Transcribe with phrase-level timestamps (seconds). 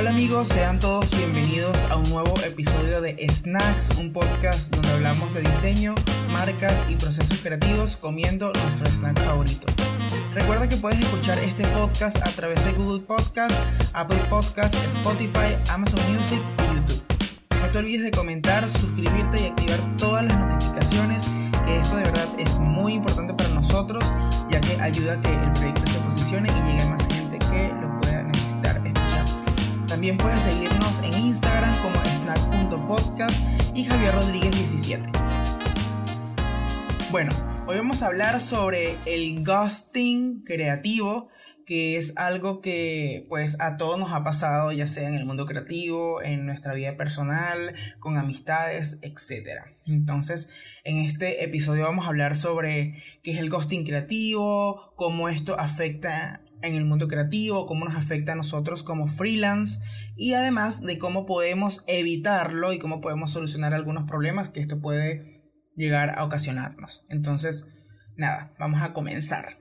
[0.00, 5.34] Hola amigos, sean todos bienvenidos a un nuevo episodio de Snacks, un podcast donde hablamos
[5.34, 5.94] de diseño,
[6.32, 9.66] marcas y procesos creativos comiendo nuestro snack favorito.
[10.32, 13.52] Recuerda que puedes escuchar este podcast a través de Google Podcast,
[13.92, 17.02] Apple Podcast, Spotify, Amazon Music y YouTube.
[17.60, 21.26] No te olvides de comentar, suscribirte y activar todas las notificaciones,
[21.68, 24.10] esto de verdad es muy importante para nosotros,
[24.48, 27.09] ya que ayuda a que el proyecto se posicione y llegue a más
[30.00, 33.38] También puedes seguirnos en Instagram como snack.podcast
[33.76, 35.10] y Javier Rodríguez 17.
[37.10, 37.32] Bueno,
[37.66, 41.28] hoy vamos a hablar sobre el ghosting creativo,
[41.66, 45.44] que es algo que pues a todos nos ha pasado, ya sea en el mundo
[45.44, 49.64] creativo, en nuestra vida personal, con amistades, etc.
[49.84, 50.50] Entonces,
[50.82, 56.40] en este episodio vamos a hablar sobre qué es el ghosting creativo, cómo esto afecta
[56.62, 59.80] en el mundo creativo, cómo nos afecta a nosotros como freelance
[60.16, 65.42] y además de cómo podemos evitarlo y cómo podemos solucionar algunos problemas que esto puede
[65.74, 67.04] llegar a ocasionarnos.
[67.08, 67.72] Entonces,
[68.16, 69.58] nada, vamos a comenzar.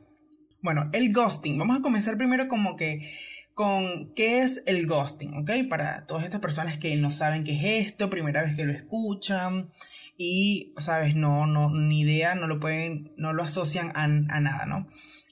[0.61, 1.57] Bueno, el ghosting.
[1.57, 3.09] Vamos a comenzar primero como que
[3.53, 5.52] con qué es el ghosting, ¿ok?
[5.69, 9.71] Para todas estas personas que no saben qué es esto, primera vez que lo escuchan
[10.17, 14.65] y, sabes, no, no, ni idea, no lo pueden, no lo asocian a, a nada,
[14.65, 14.87] ¿no?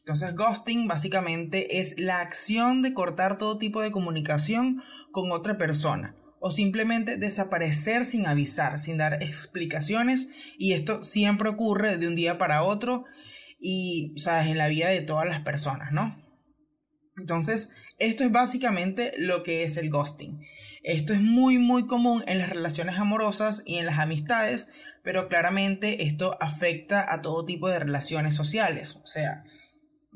[0.07, 6.15] Entonces, ghosting básicamente es la acción de cortar todo tipo de comunicación con otra persona
[6.39, 12.37] o simplemente desaparecer sin avisar, sin dar explicaciones y esto siempre ocurre de un día
[12.37, 13.03] para otro
[13.59, 16.15] y, sabes, en la vida de todas las personas, ¿no?
[17.17, 20.39] Entonces, esto es básicamente lo que es el ghosting.
[20.83, 24.69] Esto es muy muy común en las relaciones amorosas y en las amistades,
[25.03, 29.43] pero claramente esto afecta a todo tipo de relaciones sociales, o sea,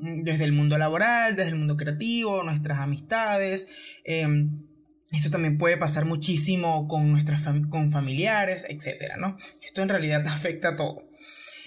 [0.02, 3.68] desde el mundo laboral, desde el mundo creativo, nuestras amistades.
[4.04, 4.66] Em,
[5.12, 9.36] esto también puede pasar muchísimo con nuestras con familiares, etcétera, ¿no?
[9.62, 11.04] Esto en realidad afecta a todo.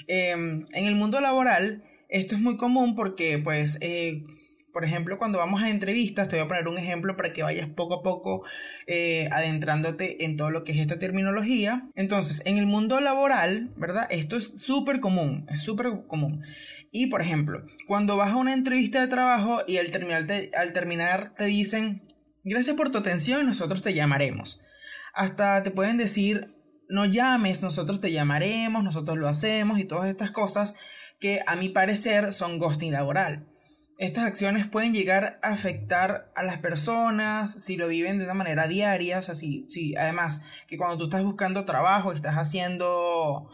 [0.07, 4.23] Em, en el mundo laboral, esto es muy común porque, pues, eh,
[4.73, 7.69] por ejemplo, cuando vamos a entrevistas, te voy a poner un ejemplo para que vayas
[7.69, 8.43] poco a poco
[8.87, 11.87] eh, adentrándote en todo lo que es esta terminología.
[11.95, 14.05] Entonces, en el mundo laboral, ¿verdad?
[14.09, 16.43] Esto es súper común, es súper común.
[16.95, 20.71] Y, por ejemplo, cuando vas a una entrevista de trabajo y al terminar, te, al
[20.71, 22.01] terminar te dicen,
[22.45, 24.61] gracias por tu atención, nosotros te llamaremos.
[25.13, 26.55] Hasta te pueden decir,
[26.87, 30.75] no llames, nosotros te llamaremos, nosotros lo hacemos y todas estas cosas
[31.19, 33.45] que a mi parecer son ghosting laboral.
[33.97, 38.67] Estas acciones pueden llegar a afectar a las personas si lo viven de una manera
[38.67, 43.49] diaria, o sea, si, además que cuando tú estás buscando trabajo, estás haciendo,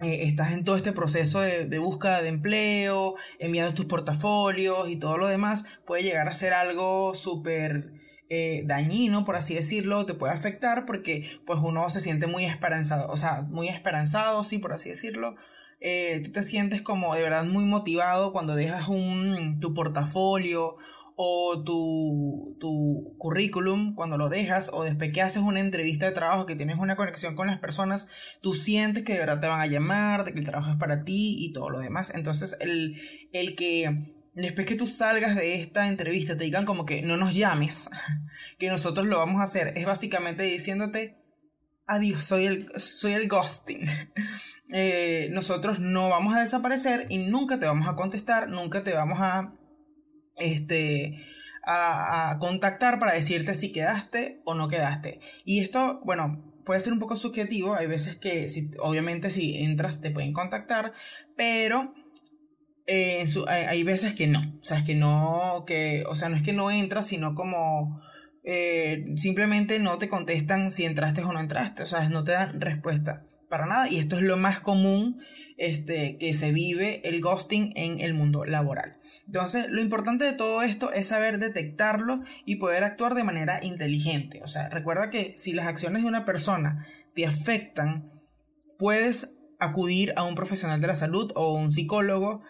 [0.00, 4.96] eh, estás en todo este proceso de, de, búsqueda de empleo, enviando tus portafolios y
[4.96, 8.00] todo lo demás, puede llegar a ser algo súper
[8.32, 13.08] eh, dañino, por así decirlo, te puede afectar porque pues uno se siente muy esperanzado,
[13.08, 15.34] o sea, muy esperanzado, sí, por así decirlo,
[15.80, 20.76] eh, tú te sientes como de verdad muy motivado cuando dejas un, tu portafolio
[21.22, 26.46] o tu, tu currículum, cuando lo dejas, o después que haces una entrevista de trabajo,
[26.46, 28.08] que tienes una conexión con las personas,
[28.40, 30.98] tú sientes que de verdad te van a llamar, de que el trabajo es para
[30.98, 32.10] ti y todo lo demás.
[32.14, 32.98] Entonces, el,
[33.34, 37.34] el que después que tú salgas de esta entrevista te digan como que no nos
[37.34, 37.90] llames,
[38.58, 41.18] que nosotros lo vamos a hacer, es básicamente diciéndote,
[41.86, 43.86] adiós, soy el, soy el ghosting.
[44.72, 49.18] Eh, nosotros no vamos a desaparecer y nunca te vamos a contestar, nunca te vamos
[49.20, 49.52] a,
[50.40, 51.24] este,
[51.64, 55.20] a, contactar para decirte si quedaste o no quedaste.
[55.44, 58.48] Y esto, bueno, puede ser un poco subjetivo, hay veces que
[58.80, 60.92] obviamente si entras te pueden contactar,
[61.36, 61.94] pero
[62.86, 66.42] eh, hay, veces que no, o sea, es que no, que, o sea, no es
[66.42, 68.00] que no entras, sino como
[68.42, 72.60] eh, simplemente no te contestan si entraste o no entraste, o sea, no te dan
[72.60, 75.20] respuesta para nada y esto es lo más común
[75.58, 78.96] este, que se vive el ghosting en el mundo laboral.
[79.26, 84.40] Entonces, lo importante de todo esto es saber detectarlo y poder actuar de manera inteligente.
[84.42, 88.10] O sea, recuerda que si las acciones de una persona te afectan,
[88.78, 92.42] puedes acudir a un profesional de la salud o un psicólogo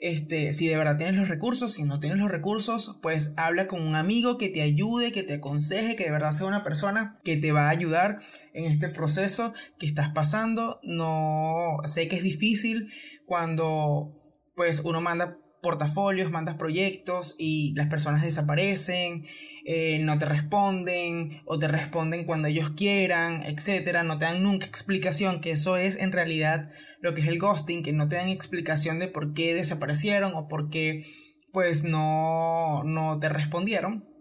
[0.00, 3.82] este, si de verdad tienes los recursos, si no tienes los recursos, pues habla con
[3.82, 7.36] un amigo que te ayude, que te aconseje, que de verdad sea una persona que
[7.36, 8.20] te va a ayudar
[8.58, 10.80] en este proceso que estás pasando.
[10.82, 12.90] No sé que es difícil
[13.24, 14.14] cuando
[14.54, 19.26] pues uno manda portafolios, mandas proyectos y las personas desaparecen,
[19.64, 24.66] eh, no te responden o te responden cuando ellos quieran, etcétera, no te dan nunca
[24.66, 26.70] explicación, que eso es en realidad
[27.00, 30.48] lo que es el ghosting, que no te dan explicación de por qué desaparecieron o
[30.48, 31.04] por qué
[31.52, 34.17] pues no, no te respondieron.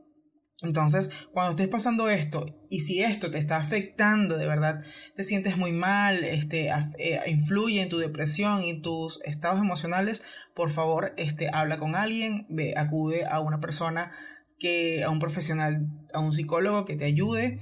[0.64, 4.84] Entonces, cuando estés pasando esto y si esto te está afectando de verdad,
[5.16, 10.24] te sientes muy mal, este, eh, influye en tu depresión y tus estados emocionales,
[10.56, 14.12] por favor, este, habla con alguien, ve, acude a una persona
[14.58, 17.60] que, a un profesional, a un psicólogo que te ayude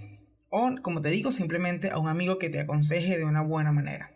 [0.50, 4.16] o, como te digo, simplemente a un amigo que te aconseje de una buena manera.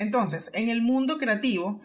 [0.00, 1.82] Entonces, en el mundo creativo,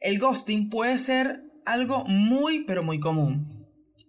[0.00, 3.59] el ghosting puede ser algo muy, pero muy común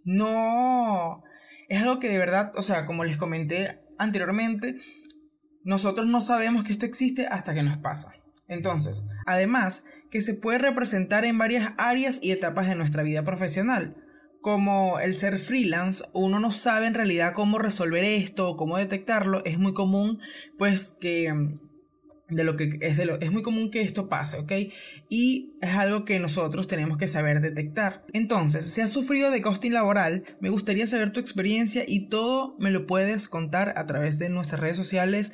[0.03, 1.23] no
[1.71, 4.75] es algo que de verdad, o sea, como les comenté anteriormente,
[5.63, 8.13] nosotros no sabemos que esto existe hasta que nos pasa.
[8.47, 13.95] Entonces, además, que se puede representar en varias áreas y etapas de nuestra vida profesional.
[14.41, 19.41] Como el ser freelance, uno no sabe en realidad cómo resolver esto o cómo detectarlo,
[19.45, 20.19] es muy común
[20.57, 21.33] pues que
[22.31, 24.51] de lo que es de lo es muy común que esto pase, ¿ok?
[25.09, 28.05] Y es algo que nosotros tenemos que saber detectar.
[28.13, 32.71] Entonces, si has sufrido de ghosting laboral, me gustaría saber tu experiencia y todo me
[32.71, 35.33] lo puedes contar a través de nuestras redes sociales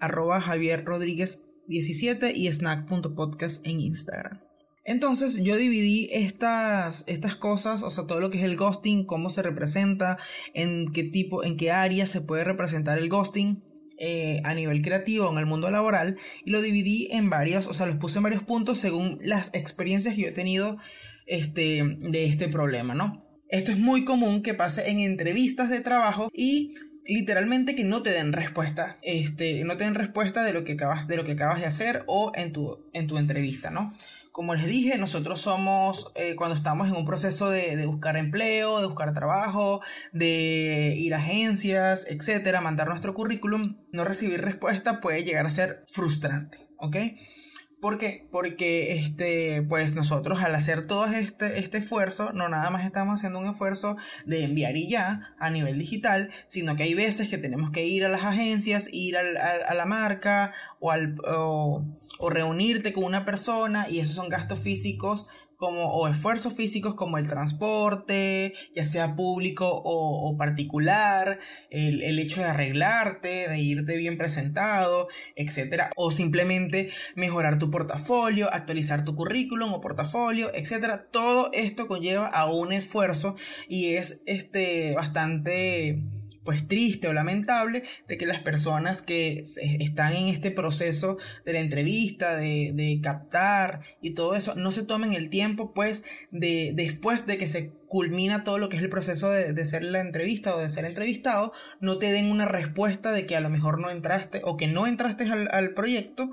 [0.00, 4.40] arroba Javier Rodríguez 17 y snack.podcast en Instagram.
[4.84, 9.30] Entonces yo dividí estas, estas cosas, o sea, todo lo que es el ghosting, cómo
[9.30, 10.18] se representa,
[10.54, 13.62] en qué tipo, en qué área se puede representar el ghosting
[14.04, 17.86] eh, a nivel creativo en el mundo laboral y lo dividí en varios, o sea,
[17.86, 20.76] los puse en varios puntos según las experiencias que yo he tenido
[21.26, 23.24] este, de este problema, ¿no?
[23.48, 26.74] Esto es muy común que pase en entrevistas de trabajo y
[27.06, 31.06] literalmente que no te den respuesta, este, no te den respuesta de lo que acabas,
[31.06, 33.94] de lo que acabas de hacer o en tu, en tu entrevista, ¿no?
[34.32, 38.86] Como les dije, nosotros somos, eh, cuando estamos en un proceso de, buscar empleo, de
[38.86, 39.82] buscar trabajo,
[40.12, 45.84] de ir a agencias, etcétera, mandar nuestro currículum, no recibir respuesta puede llegar a ser
[45.86, 46.96] frustrante, ¿ok?
[47.82, 48.28] ¿Por qué?
[48.30, 53.40] Porque este, pues nosotros al hacer todo este, este esfuerzo, no nada más estamos haciendo
[53.40, 57.72] un esfuerzo de enviar y ya a nivel digital, sino que hay veces que tenemos
[57.72, 61.84] que ir a las agencias, ir a la marca o, al, o,
[62.18, 65.26] o reunirte con una persona y esos son gastos físicos
[65.62, 71.38] como, o esfuerzos físicos como el transporte, ya sea público o, particular,
[71.70, 75.06] el, el, hecho de arreglarte, de irte bien presentado,
[75.36, 75.84] etc.
[75.94, 81.02] O simplemente mejorar tu portafolio, actualizar tu currículum o portafolio, etc.
[81.12, 83.36] Todo esto conlleva a un esfuerzo
[83.68, 86.02] y es este, bastante
[86.44, 89.42] pues triste o lamentable de que las personas que
[89.80, 94.84] están en este proceso de la entrevista, de, de captar y todo eso, no se
[94.84, 98.88] tomen el tiempo pues de después de que se culmina todo lo que es el
[98.88, 103.12] proceso de, de ser la entrevista o de ser entrevistado, no te den una respuesta
[103.12, 106.30] de que a lo mejor no entraste o que no entraste al, al proyecto,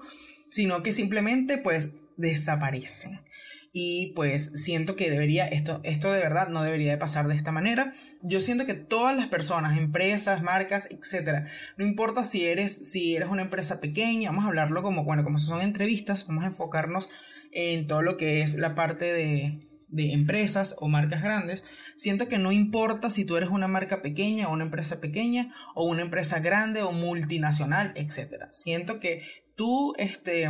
[0.50, 3.22] sino que simplemente pues desaparecen
[3.72, 7.52] y pues siento que debería, esto, esto de verdad no debería de pasar de esta
[7.52, 7.94] manera.
[8.22, 13.30] Yo siento que todas las personas, empresas, marcas, etcétera, no importa si eres, si eres
[13.30, 17.10] una empresa pequeña, vamos a hablarlo como, bueno, como son entrevistas, vamos a enfocarnos
[17.52, 22.38] en todo lo que es la parte de, de empresas o marcas grandes, siento que
[22.38, 26.40] no importa si tú eres una marca pequeña o una empresa pequeña o una empresa
[26.40, 28.52] grande o multinacional, etcétera.
[28.52, 29.24] Siento que
[29.56, 30.48] tú, este,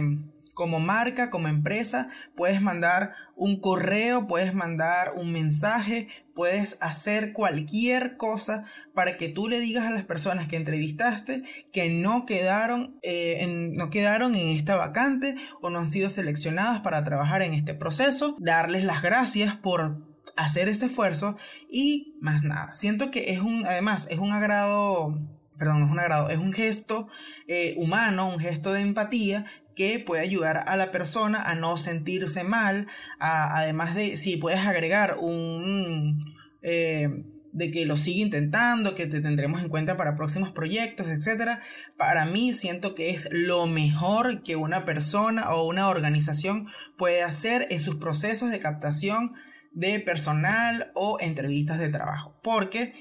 [0.60, 8.18] como marca, como empresa, puedes mandar un correo, puedes mandar un mensaje, puedes hacer cualquier
[8.18, 13.38] cosa para que tú le digas a las personas que entrevistaste que no quedaron, eh,
[13.40, 17.74] en, no quedaron en esta vacante o no han sido seleccionadas para trabajar en este
[17.74, 21.38] proceso, darles las gracias por hacer ese esfuerzo
[21.72, 22.74] y más nada.
[22.74, 25.18] Siento que es un, además, es un agrado
[25.57, 27.10] perdón, no es un agrado, es un gesto
[27.48, 29.44] eh, humano, un gesto de empatía
[29.80, 35.16] que puede ayudar a la persona a no sentirse mal, además de si puedes agregar
[35.21, 36.19] un...
[36.62, 37.07] Eh,
[37.54, 41.59] de que lo sigue intentando, que te tendremos en cuenta para próximos proyectos, etc.
[41.98, 46.68] Para mí siento que es lo mejor que una persona o una organización
[46.98, 49.31] puede hacer en sus procesos de captación
[49.71, 52.38] de personal o entrevistas de trabajo.
[52.44, 52.92] Porque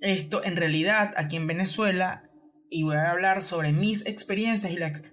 [0.00, 2.28] esto en realidad aquí en Venezuela
[2.74, 4.72] y voy a hablar sobre mis experiencias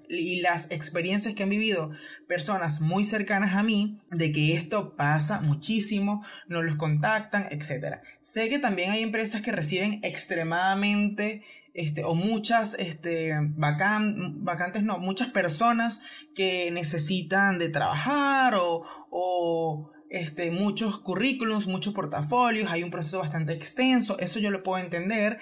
[0.10, 1.92] y, las experiencias que han vivido
[2.28, 8.00] personas muy cercanas a mí, de que esto pasa muchísimo, no los contactan, etc.
[8.20, 11.44] Sé que también hay empresas que reciben extremadamente
[11.76, 16.02] este, o muchas este, vacantes, no, muchas personas
[16.34, 23.54] que necesitan de trabajar o, o este, muchos currículums, muchos portafolios, hay un proceso bastante
[23.54, 25.40] extenso, eso yo lo puedo entender,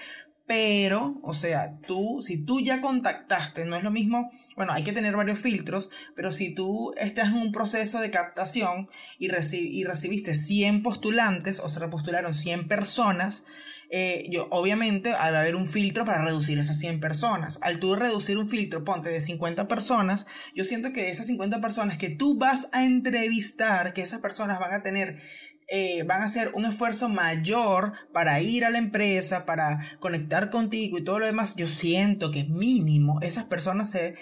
[0.50, 4.92] Pero, o sea, tú, si tú ya contactaste, no es lo mismo, bueno, hay que
[4.92, 8.88] tener varios filtros, pero si tú estás en un proceso de captación
[9.20, 13.46] y, y recibiste 100 postulantes o se repostularon 100 personas,
[13.90, 17.60] eh, yo, obviamente va a haber un filtro para reducir esas 100 personas.
[17.62, 21.96] Al tú reducir un filtro, ponte de 50 personas, yo siento que esas 50 personas
[21.96, 25.20] que tú vas a entrevistar, que esas personas van a tener
[25.70, 30.98] eh, van a hacer un esfuerzo mayor para ir a la empresa, para conectar contigo
[30.98, 34.16] y todo lo demás, yo siento que mínimo esas personas se,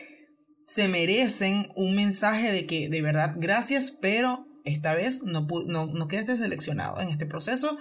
[0.66, 6.08] se merecen un mensaje de que de verdad gracias, pero esta vez no, no, no
[6.08, 7.78] quedaste seleccionado en este proceso.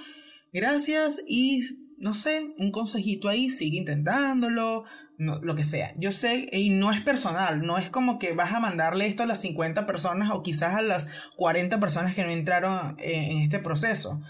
[0.54, 1.62] Gracias y
[1.98, 4.86] no sé, un consejito ahí, sigue intentándolo,
[5.18, 5.94] no, lo que sea.
[5.98, 9.26] Yo sé, y no es personal, no es como que vas a mandarle esto a
[9.28, 13.60] las 50 personas o quizás a las 40 personas que no entraron eh, en este
[13.60, 14.22] proceso.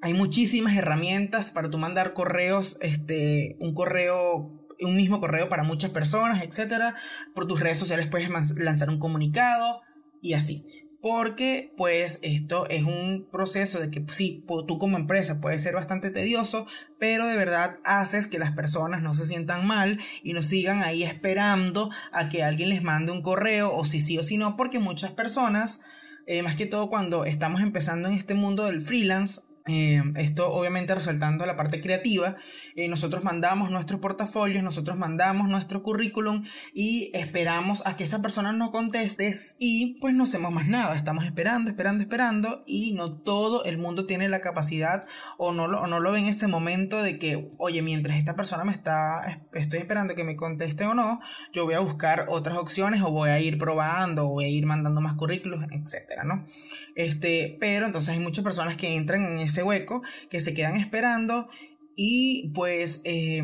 [0.00, 5.90] Hay muchísimas herramientas para tú mandar correos, este, un correo, un mismo correo para muchas
[5.90, 6.94] personas, etc.
[7.34, 9.82] Por tus redes sociales puedes lanzar un comunicado
[10.20, 10.64] y así
[11.02, 16.10] porque pues esto es un proceso de que sí, tú como empresa puede ser bastante
[16.10, 16.68] tedioso,
[17.00, 21.02] pero de verdad haces que las personas no se sientan mal y no sigan ahí
[21.02, 24.78] esperando a que alguien les mande un correo o si sí o si no, porque
[24.78, 25.80] muchas personas,
[26.28, 30.94] eh, más que todo cuando estamos empezando en este mundo del freelance, eh, esto obviamente
[30.94, 32.36] resaltando la parte creativa.
[32.74, 38.52] Eh, nosotros mandamos nuestros portafolios, nosotros mandamos nuestro currículum y esperamos a que esa persona
[38.52, 40.96] nos conteste y pues no hacemos más nada.
[40.96, 45.04] Estamos esperando, esperando, esperando y no todo el mundo tiene la capacidad
[45.38, 48.64] o no lo, no lo ve en ese momento de que, oye, mientras esta persona
[48.64, 51.20] me está, estoy esperando que me conteste o no,
[51.52, 54.66] yo voy a buscar otras opciones o voy a ir probando o voy a ir
[54.66, 56.46] mandando más currículos, etcétera, ¿no?
[56.94, 61.48] Este, pero entonces hay muchas personas que entran en ese hueco, que se quedan esperando
[61.94, 63.42] y pues eh,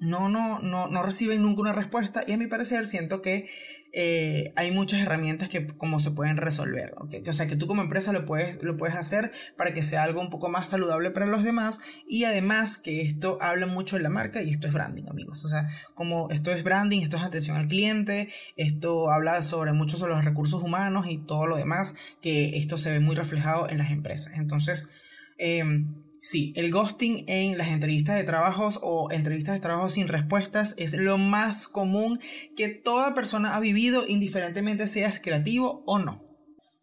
[0.00, 3.48] no, no, no, no reciben nunca una respuesta y a mi parecer siento que
[3.96, 8.12] eh, hay muchas herramientas que como se pueden resolver, o sea que tú como empresa
[8.12, 11.44] lo puedes, lo puedes hacer para que sea algo un poco más saludable para los
[11.44, 11.80] demás.
[12.08, 15.48] Y además que esto habla mucho de la marca y esto es branding amigos, o
[15.48, 20.14] sea como esto es branding, esto es atención al cliente, esto habla sobre mucho sobre
[20.14, 23.92] los recursos humanos y todo lo demás, que esto se ve muy reflejado en las
[23.92, 24.90] empresas, entonces
[25.38, 30.74] em, Sí, el ghosting en las entrevistas de trabajos o entrevistas de trabajo sin respuestas
[30.78, 32.18] es lo más común
[32.56, 36.24] que toda persona ha vivido, indiferentemente seas creativo o no.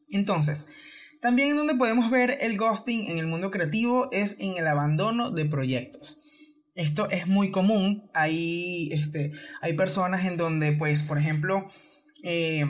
[0.10, 0.68] Entonces,
[1.22, 5.46] también donde podemos ver el ghosting en el mundo creativo es en el abandono de
[5.46, 6.20] proyectos.
[6.76, 8.12] Esto es muy común.
[8.14, 9.32] Hay, este,
[9.62, 11.66] hay personas en donde, pues, por ejemplo,
[12.22, 12.64] eh,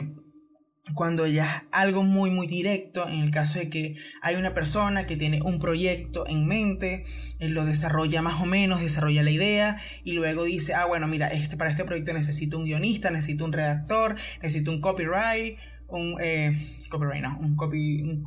[0.94, 5.06] cuando ya es algo muy muy directo, en el caso de que hay una persona
[5.06, 7.04] que tiene un proyecto en mente,
[7.38, 11.28] él lo desarrolla más o menos, desarrolla la idea y luego dice, ah bueno, mira,
[11.28, 15.56] este, para este proyecto necesito un guionista, necesito un redactor, necesito un copyright,
[15.88, 16.56] un eh,
[16.88, 18.24] copyright, no, un copy, un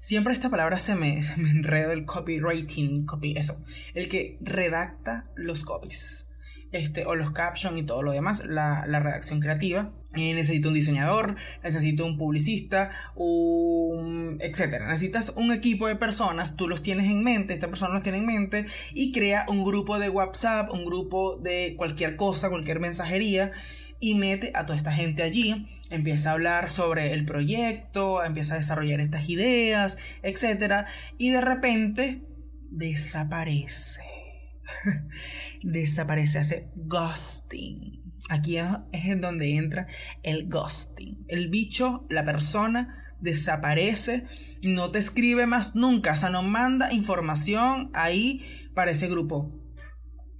[0.00, 3.62] Siempre esta palabra se me, se me enredo el copywriting, copy, eso,
[3.94, 6.27] el que redacta los copies
[6.72, 9.92] este, o los captions y todo lo demás, la, redacción creativa.
[10.14, 14.88] Eh, necesito un diseñador, necesito un publicista, un etcétera.
[14.88, 18.26] Necesitas un equipo de personas, tú los tienes en mente, esta persona los tiene en
[18.26, 23.52] mente y crea un grupo de WhatsApp, un grupo de cualquier cosa, cualquier mensajería
[24.00, 28.58] y mete a toda esta gente allí, empieza a hablar sobre el proyecto, empieza a
[28.58, 30.86] desarrollar estas ideas, etcétera,
[31.18, 32.22] y de repente
[32.70, 34.07] desaparece.
[35.62, 38.02] desaparece, hace ghosting.
[38.28, 39.86] Aquí es en donde entra
[40.22, 41.24] el ghosting.
[41.28, 44.24] El bicho, la persona, desaparece,
[44.62, 48.44] no te escribe más nunca, o sea, no manda información ahí
[48.74, 49.50] para ese grupo.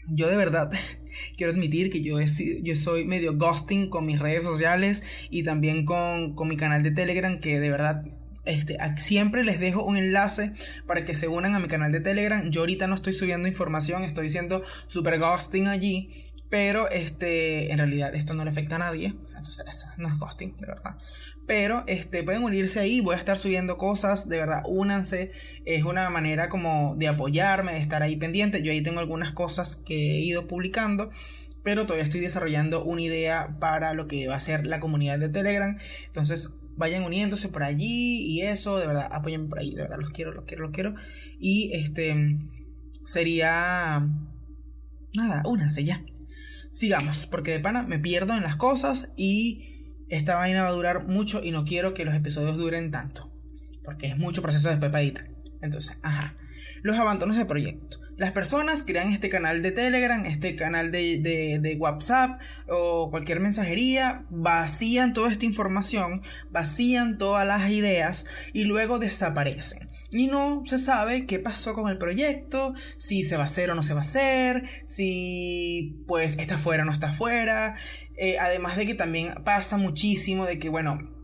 [0.07, 0.71] Yo de verdad
[1.37, 6.35] quiero admitir que yo, yo soy medio ghosting con mis redes sociales y también con,
[6.35, 8.05] con mi canal de Telegram, que de verdad
[8.49, 10.53] este, siempre les dejo un enlace
[10.87, 12.51] para que se unan a mi canal de Telegram.
[12.51, 16.25] Yo ahorita no estoy subiendo información, estoy diciendo super ghosting allí.
[16.51, 19.15] Pero este, en realidad esto no le afecta a nadie.
[19.99, 20.97] No es ghosting, de verdad.
[21.47, 23.01] Pero este, pueden unirse ahí.
[23.01, 24.31] Voy a estar subiendo cosas.
[24.31, 25.33] De verdad, únanse.
[25.67, 28.63] Es una manera como de apoyarme, de estar ahí pendiente.
[28.63, 31.11] Yo ahí tengo algunas cosas que he ido publicando
[31.65, 35.29] pero todavía estoy desarrollando una idea para lo que va a ser la comunidad de
[35.29, 35.77] Telegram.
[36.07, 40.11] Entonces, vayan uniéndose por allí y eso, de verdad, apoyen por ahí, de verdad, los
[40.11, 40.95] quiero, los quiero, los quiero.
[41.39, 42.39] Y este
[43.05, 44.09] sería
[45.15, 46.05] nada, únanse ya.
[46.71, 51.07] Sigamos, porque de pana me pierdo en las cosas y esta vaina va a durar
[51.09, 53.33] mucho y no quiero que los episodios duren tanto,
[53.85, 55.27] porque es mucho proceso de pepadita.
[55.61, 56.37] Entonces, ajá.
[56.83, 57.99] los abandonos de proyecto.
[58.19, 65.15] Las personas crean este canal de Telegram, este canal de, WhatsApp o cualquier mensajería, vacían
[65.15, 69.89] toda esta información, vacían todas las ideas y luego desaparecen.
[70.11, 73.77] Y no se sabe qué pasó con el proyecto, si se va a hacer o
[73.77, 77.77] no se va a hacer, si pues está fuera o no está fuera.
[78.17, 81.18] Eh, además de que también pasa muchísimo de que, bueno,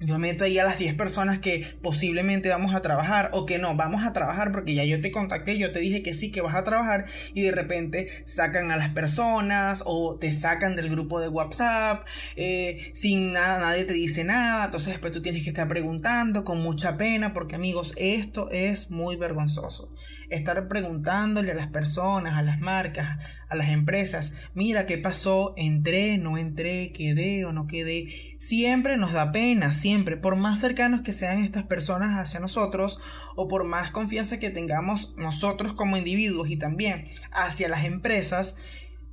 [0.00, 3.74] yo meto ahí a las 10 personas que posiblemente vamos a trabajar o que no,
[3.74, 6.54] vamos a trabajar porque ya yo te contacté, yo te dije que sí, que vas
[6.54, 11.28] a trabajar y de repente sacan a las personas o te sacan del grupo de
[11.28, 16.44] WhatsApp eh, sin nada, nadie te dice nada, entonces después tú tienes que estar preguntando
[16.44, 19.88] con mucha pena porque amigos, esto es muy vergonzoso.
[20.30, 23.18] Estar preguntándole a las personas, a las marcas,
[23.48, 28.36] a las empresas, mira qué pasó, entré, no entré, quedé o no quedé.
[28.38, 33.00] Siempre nos da pena, siempre, por más cercanos que sean estas personas hacia nosotros
[33.36, 38.56] o por más confianza que tengamos nosotros como individuos y también hacia las empresas,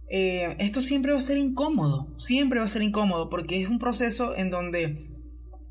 [0.10, 3.80] eh, esto siempre va a ser incómodo, siempre va a ser incómodo porque es un
[3.80, 5.15] proceso en donde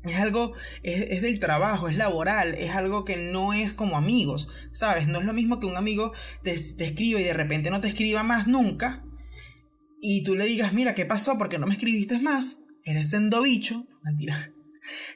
[0.09, 5.07] es algo, es, del trabajo, es laboral, es algo que no es como amigos, ¿sabes?
[5.07, 8.23] No es lo mismo que un amigo te, escriba y de repente no te escriba
[8.23, 9.03] más nunca
[10.01, 11.37] y tú le digas, mira, ¿qué pasó?
[11.37, 14.51] Porque no me escribiste más, eres sendo bicho, mentira.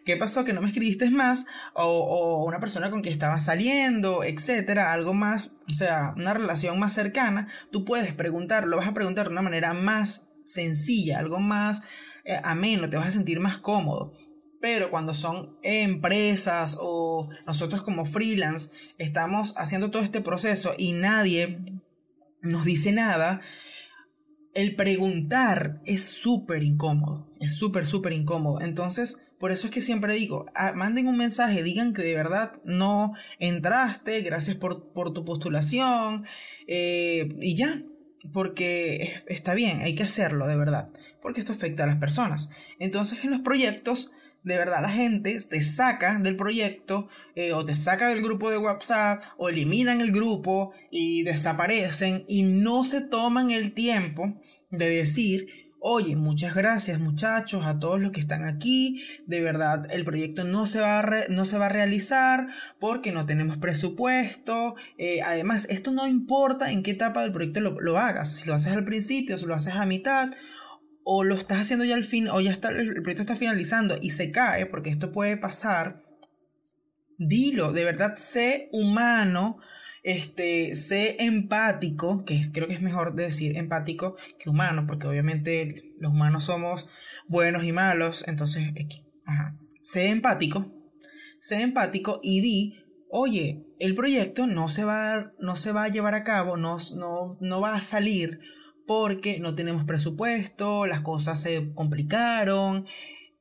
[0.03, 1.45] ¿Qué pasó que no me escribiste más?
[1.75, 6.93] O, una persona con quien estabas saliendo, etcétera, algo más, o sea, una relación más
[6.93, 11.83] cercana, tú puedes preguntar, lo vas a preguntar de una manera más sencilla, algo más
[12.25, 14.11] eh, ameno, te vas a sentir más cómodo.
[14.61, 21.81] Pero cuando son empresas o nosotros como freelance estamos haciendo todo este proceso y nadie
[22.41, 23.41] nos dice nada,
[24.53, 27.29] el preguntar es súper incómodo.
[27.39, 28.61] Es súper, súper incómodo.
[28.61, 32.59] Entonces, por eso es que siempre digo, ah, manden un mensaje, digan que de verdad
[32.65, 36.25] no entraste, gracias por, tu postulación
[36.67, 37.83] eh, y ya.
[38.33, 40.89] Porque está bien, hay que hacerlo de verdad.
[41.21, 42.49] Porque esto afecta a las personas.
[42.79, 44.11] Entonces, en los proyectos
[44.43, 48.57] de verdad la gente te saca del proyecto eh, o te saca del grupo de
[48.57, 55.69] WhatsApp o eliminan el grupo y desaparecen y no se toman el tiempo de decir
[55.81, 59.01] Oye, muchas gracias muchachos a todos los que están aquí.
[59.27, 62.47] De verdad, el proyecto no se va a, no se va a realizar
[62.81, 64.75] porque no tenemos presupuesto.
[64.97, 68.35] Eh, además, esto no importa en qué etapa del proyecto lo, lo hagas.
[68.35, 70.31] Si lo haces al principio, si lo haces a mitad
[71.11, 74.11] o lo estás haciendo ya al fin, o ya está, el proyecto está finalizando y
[74.11, 75.99] se cae, porque esto puede pasar,
[77.17, 79.57] dilo, de verdad, sé humano,
[80.03, 86.13] este, sé empático, que creo que es mejor decir empático que humano, porque obviamente los
[86.13, 86.87] humanos somos
[87.27, 88.71] buenos y malos, entonces,
[89.25, 90.71] ajá, sé empático,
[91.39, 96.13] sé empático y di, oye, el proyecto no se va, no se va a llevar
[96.13, 98.41] a cabo, no, no, no va a salir
[98.89, 102.87] porque no tenemos presupuesto, las cosas se complicaron,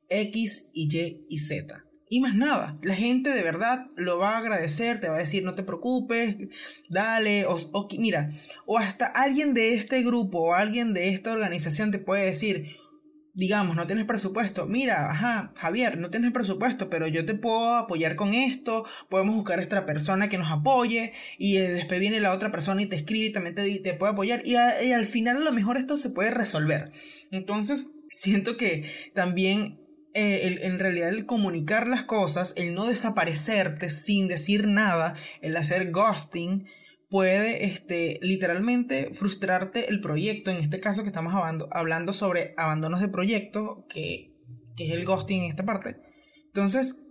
[0.07, 1.85] X y Y y Z.
[2.07, 5.43] Y más nada, la gente de verdad lo va a agradecer, te va a decir
[5.43, 6.37] no te preocupes,
[6.89, 8.29] dale, o, mira,
[8.67, 12.75] o hasta alguien de este grupo o alguien de esta organización te puede decir,
[13.39, 18.17] digamos, no tienes presupuesto, mira, ajá, Javier, no tienes presupuesto, pero yo te puedo apoyar
[18.17, 22.51] con esto, podemos buscar a esta persona que nos apoye y después viene la otra
[22.51, 25.53] persona y te escribe y también te, te puede apoyar y, al final a lo
[25.53, 26.91] mejor esto se puede resolver.
[27.31, 29.79] Entonces, siento que también
[30.13, 35.91] eh, en realidad el comunicar las cosas, el no desaparecerte sin decir nada, el hacer
[35.91, 36.67] ghosting,
[37.09, 40.51] puede este, literalmente frustrarte el proyecto.
[40.51, 41.33] En este caso que estamos
[41.71, 44.35] hablando, sobre abandonos de proyectos, que,
[44.77, 45.97] es el ghosting en esta parte.
[46.45, 47.05] Entonces,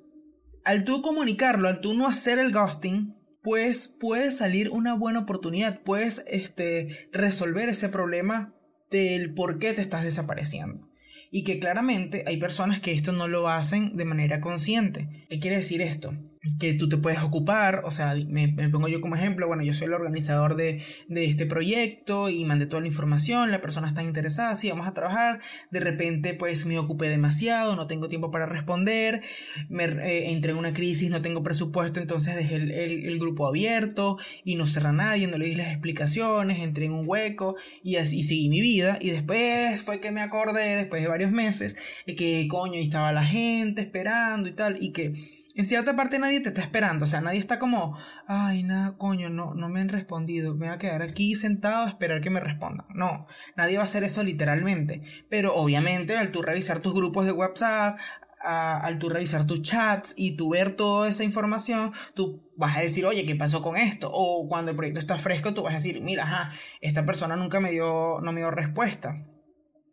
[0.65, 5.83] al tú comunicarlo, al tú no hacer el ghosting, pues puede salir una buena oportunidad,
[5.83, 8.55] puedes este, resolver ese problema
[8.91, 10.89] del por qué te estás desapareciendo.
[11.31, 15.27] Y que claramente hay personas que esto no lo hacen de manera consciente.
[15.29, 16.15] ¿Qué quiere decir esto?
[16.59, 19.87] Que tú te puedes ocupar, o sea, me, pongo yo como ejemplo, bueno, yo soy
[19.87, 24.69] el organizador de, este proyecto y mandé toda la información, la persona está interesada, sí,
[24.71, 29.23] vamos a trabajar, de repente pues me ocupé demasiado, no tengo tiempo para responder,
[29.69, 34.55] me eh, entré en una crisis, no tengo presupuesto, entonces dejé el, grupo abierto y
[34.55, 38.49] no cerra nadie, no le di las explicaciones, entré en un hueco y así seguí
[38.49, 38.99] mi vida.
[39.01, 43.25] Y después fue que me acordé, después de varios meses, que coño, y estaba la
[43.25, 45.13] gente esperando y tal, y que
[45.59, 49.29] en cierta parte nadie te está esperando, o sea, nadie está como, ay, nada, coño,
[49.29, 52.39] no, no me han respondido, me voy a quedar aquí sentado a esperar que me
[52.39, 52.87] respondan.
[52.95, 57.33] No, nadie va a hacer eso literalmente, pero obviamente al tú revisar tus grupos de
[57.33, 57.99] WhatsApp,
[58.45, 63.05] al tú revisar tus chats y tú ver toda esa información, tú vas a decir,
[63.05, 64.13] oye, ¿qué pasó con esto?
[64.13, 67.59] O cuando el proyecto está fresco, tú vas a decir, mira, ajá, esta persona nunca
[67.59, 69.27] me dio, no me dio respuesta.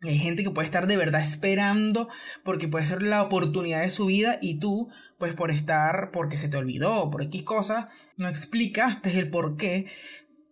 [0.02, 2.08] hay gente que puede estar de verdad esperando
[2.44, 6.48] porque puede ser la oportunidad de su vida y tú, pues por estar, porque se
[6.48, 9.86] te olvidó, por X cosa, no explicaste el por qué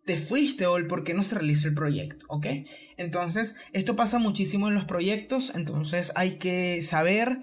[0.05, 2.46] te fuiste o el por qué no se realizó el proyecto, ¿ok?
[2.96, 7.38] Entonces, esto pasa muchísimo en los proyectos, entonces hay que saber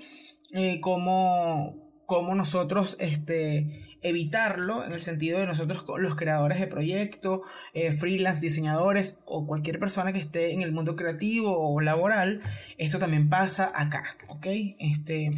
[0.51, 7.41] eh, cómo, cómo, nosotros este, evitarlo, en el sentido de nosotros los creadores de proyecto,
[7.73, 12.41] eh, freelance, diseñadores o cualquier persona que esté en el mundo creativo o laboral,
[12.77, 14.45] esto también pasa acá, ¿ok?
[14.79, 15.31] Este,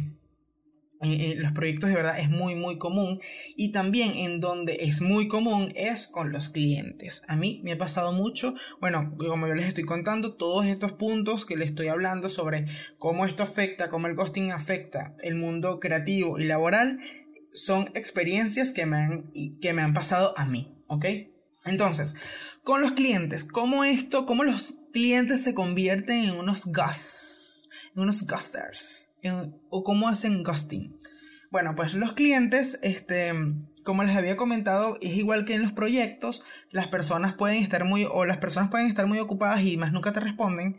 [1.04, 3.20] en los proyectos de verdad es muy muy común
[3.56, 7.22] y también en donde es muy común es con los clientes.
[7.28, 11.44] A mí me ha pasado mucho, bueno, como yo les estoy contando, todos estos puntos
[11.44, 12.66] que les estoy hablando sobre
[12.98, 17.00] cómo esto afecta, cómo el ghosting afecta el mundo creativo y laboral,
[17.52, 21.06] son experiencias que me han, que me han pasado a mí, ¿ok?
[21.64, 22.16] Entonces,
[22.62, 28.26] con los clientes, ¿cómo esto, cómo los clientes se convierten en unos ghosts, en unos
[29.70, 30.98] o cómo hacen ghosting.
[31.50, 33.32] Bueno, pues los clientes, este,
[33.84, 38.06] como les había comentado, es igual que en los proyectos, las personas pueden estar muy,
[38.10, 40.78] o las personas pueden estar muy ocupadas y más nunca te responden,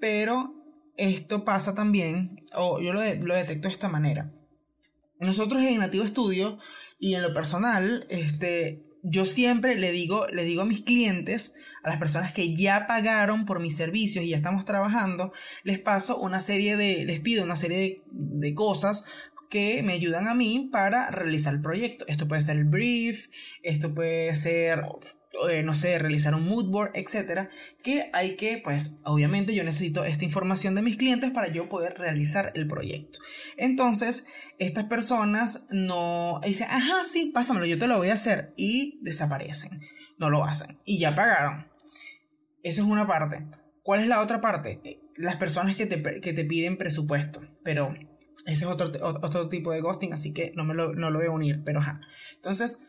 [0.00, 0.54] pero
[0.96, 4.32] esto pasa también, o yo lo, lo detecto de esta manera.
[5.20, 6.58] Nosotros en Nativo Studio
[6.98, 11.90] y en lo personal, este, yo siempre le digo, le digo a mis clientes, a
[11.90, 16.40] las personas que ya pagaron por mis servicios y ya estamos trabajando, les paso una
[16.40, 19.04] serie de, les pido una serie de, cosas
[19.48, 22.04] que me ayudan a mí para realizar el proyecto.
[22.08, 23.28] Esto puede ser el brief,
[23.62, 24.82] esto puede ser
[25.50, 27.50] eh, no sé, realizar un mood board, etcétera,
[27.82, 31.98] que hay que, pues, obviamente yo necesito esta información de mis clientes para yo poder
[31.98, 33.18] realizar el proyecto.
[33.56, 34.24] Entonces,
[34.58, 39.80] estas personas no dicen, ajá, sí, pásamelo, yo te lo voy a hacer, y desaparecen,
[40.18, 41.66] no lo hacen, y ya pagaron.
[42.62, 43.46] Eso es una parte.
[43.82, 44.80] ¿Cuál es la otra parte?
[44.84, 47.94] Eh, las personas que te, piden presupuesto, pero
[48.46, 51.28] ese es otro, otro tipo de ghosting, así que no, me lo, no lo voy
[51.28, 52.00] a unir, pero ajá.
[52.34, 52.86] Entonces,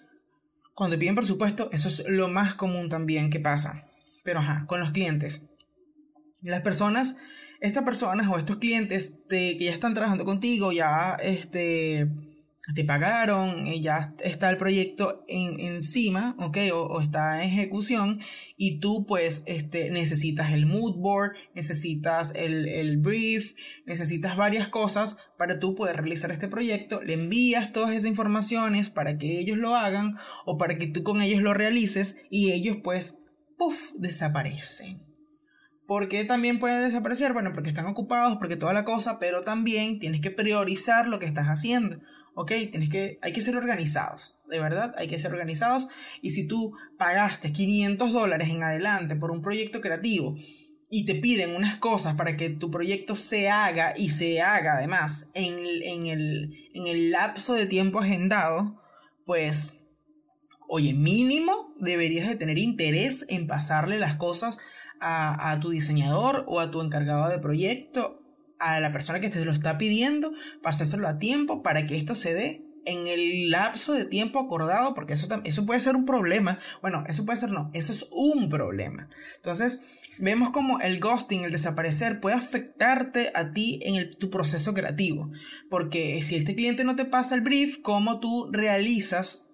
[0.74, 3.88] cuando piden presupuesto, eso es lo más común también que pasa.
[4.24, 5.42] Pero ajá, con los clientes.
[6.44, 7.18] Las personas,
[7.60, 12.08] estas personas o estos clientes que ya están trabajando contigo, ya este,
[12.74, 16.58] te pagaron, eh, ya está el proyecto en, encima, ¿ok?
[16.74, 18.20] O, está en ejecución
[18.58, 23.54] y tú pues este, necesitas el mood board, necesitas el, el, brief,
[23.86, 29.18] necesitas varias cosas para tú poder realizar este proyecto, le envías todas esas informaciones para
[29.18, 33.20] que ellos lo hagan o para que tú con ellos lo realices y ellos pues,
[33.58, 35.07] puff, desaparecen.
[35.88, 37.34] ¿Por qué también pueden desaparecer?
[37.34, 41.26] Bueno, porque están ocupados, porque toda la cosa, pero también tienes que priorizar lo que
[41.26, 42.00] estás haciendo.
[42.38, 42.52] ¿ok?
[42.72, 45.88] Tienes que, hay que ser organizados, de verdad, hay que ser organizados.
[46.22, 50.36] Y si tú pagaste 500 dólares en adelante por un proyecto creativo
[50.92, 55.32] y te piden unas cosas para que tu proyecto se haga y se haga además
[55.34, 58.84] en, en, el, en el lapso de tiempo agendado,
[59.26, 59.80] pues,
[60.70, 64.60] oye, mínimo deberías de tener interés en pasarle las cosas
[65.00, 68.22] a, tu diseñador o a tu encargado de proyecto
[68.60, 70.32] a la persona que te lo está pidiendo
[70.64, 75.14] hacerlo a tiempo para que esto se dé en el lapso de tiempo acordado, porque
[75.14, 76.60] eso, eso puede ser un problema.
[76.82, 79.10] Bueno, eso puede ser no, eso es un problema.
[79.36, 79.82] Entonces,
[80.20, 85.32] vemos como el ghosting, el desaparecer, puede afectarte a ti en tu proceso creativo.
[85.70, 89.50] Porque si este cliente no te pasa el brief, ¿cómo tú realizas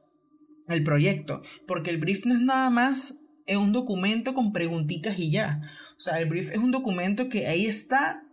[0.67, 1.41] el proyecto?
[1.67, 5.61] Porque el brief no es nada más un documento con preguntitas y ya.
[5.97, 8.23] O sea, el brief es un documento que ahí está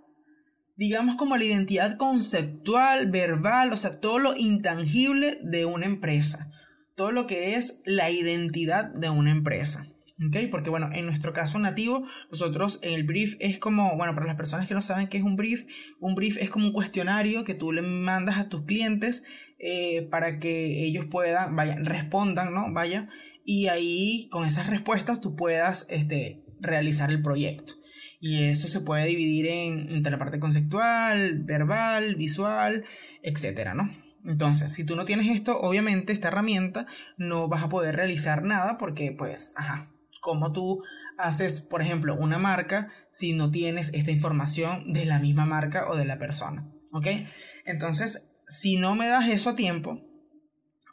[0.81, 6.51] digamos como la identidad conceptual, verbal, o sea, todo lo intangible de una empresa,
[6.97, 9.87] todo lo que es la identidad de una empresa.
[10.27, 10.37] ¿Ok?
[10.51, 14.69] Porque bueno, en nuestro caso nativo, nosotros el brief es como, bueno, para las personas
[14.69, 15.67] que no saben qué es un brief,
[15.99, 19.25] un brief es como un cuestionario que tú le mandas a tus clientes
[19.59, 22.73] eh, para que ellos puedan, vaya, respondan, ¿no?
[22.73, 23.11] Vaya,
[23.51, 27.75] y ahí con esas respuestas tú puedas este, realizar el proyecto.
[28.21, 32.85] Y eso se puede dividir en, entre la parte conceptual, verbal, visual,
[33.25, 33.91] etcétera, ¿no?
[34.25, 36.87] Entonces, si tú no tienes esto, obviamente esta herramienta
[37.17, 40.85] no vas a poder realizar nada porque, pues, ajá, como tú
[41.19, 45.97] haces, por ejemplo, una marca si no tienes esta información de la misma marca o
[45.97, 47.09] de la persona, ¿ok?
[47.65, 50.07] Entonces, si no me das eso a tiempo,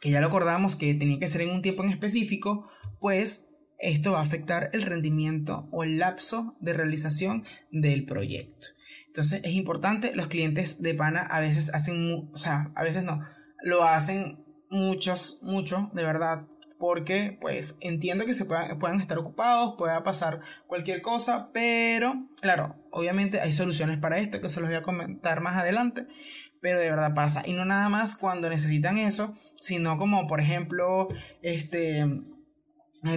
[0.00, 2.68] que ya lo acordamos que tenía que ser en un tiempo en específico,
[3.00, 8.66] pues esto va a afectar el rendimiento o el lapso de realización del proyecto.
[9.06, 13.20] Entonces es importante, los clientes de pana a veces hacen, o sea, a veces no,
[13.62, 16.46] lo hacen muchos, mucho, de verdad,
[16.78, 23.40] porque pues entiendo que se puedan, estar ocupados, pueda pasar cualquier cosa, pero claro, obviamente
[23.40, 26.06] hay soluciones para esto que se los voy a comentar más adelante,
[26.60, 27.42] pero de verdad pasa.
[27.46, 31.08] Y no nada más cuando necesitan eso, sino como por ejemplo,
[31.42, 32.04] este,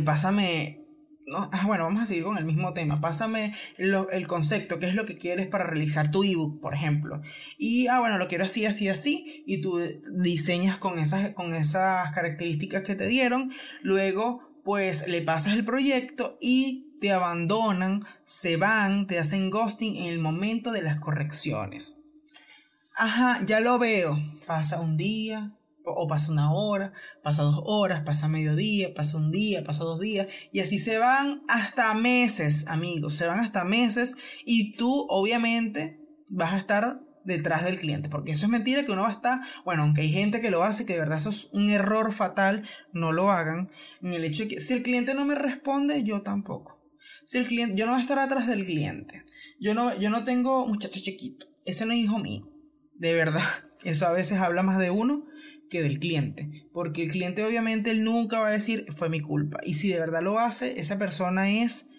[0.05, 0.81] pásame
[1.33, 3.01] ah, bueno, vamos a seguir con el mismo tema.
[3.01, 7.21] Pásame el concepto, qué es lo que quieres para realizar tu ebook, por ejemplo.
[7.57, 9.43] Y, ah, bueno, lo quiero así, así, así.
[9.45, 9.79] Y tú
[10.21, 13.51] diseñas con esas, con esas características que te dieron.
[13.81, 20.05] Luego, pues le pasas el proyecto y te abandonan, se van, te hacen ghosting en
[20.05, 22.00] el momento de las correcciones.
[22.95, 24.17] Ajá, ya lo veo.
[24.45, 29.63] Pasa un día, o pasa una hora, pasa dos horas, pasa mediodía, pasa un día,
[29.63, 34.75] pasa dos días, y así se van hasta meses, amigos, se van hasta meses, y
[34.75, 35.99] tú obviamente
[36.29, 39.41] vas a estar detrás del cliente, porque eso es mentira que uno va a estar,
[39.63, 42.67] bueno, aunque hay gente que lo hace, que de verdad eso es un error fatal,
[42.93, 43.69] no lo hagan,
[44.01, 46.79] en el hecho de que si el cliente no me responde, yo tampoco.
[47.25, 49.23] Si el cliente, yo no voy a estar atrás del cliente.
[49.59, 51.45] Yo no, yo no tengo muchacho chiquito.
[51.65, 52.50] Ese no es hijo mío.
[53.01, 53.41] De verdad.
[53.83, 55.25] Eso a veces habla más de uno
[55.71, 56.67] que del cliente.
[56.71, 59.59] Porque el cliente obviamente él nunca va a decir fue mi culpa.
[59.63, 61.89] Y si de verdad lo hace, esa persona es,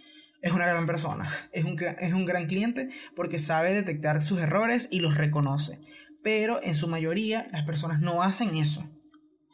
[0.42, 1.28] es una gran persona.
[1.52, 5.80] Es un, es un gran cliente porque sabe detectar sus errores y los reconoce.
[6.22, 8.88] Pero en su mayoría las personas no hacen eso.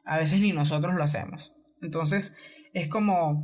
[0.05, 1.55] A veces ni nosotros lo hacemos.
[1.81, 2.37] Entonces
[2.75, 3.41] es como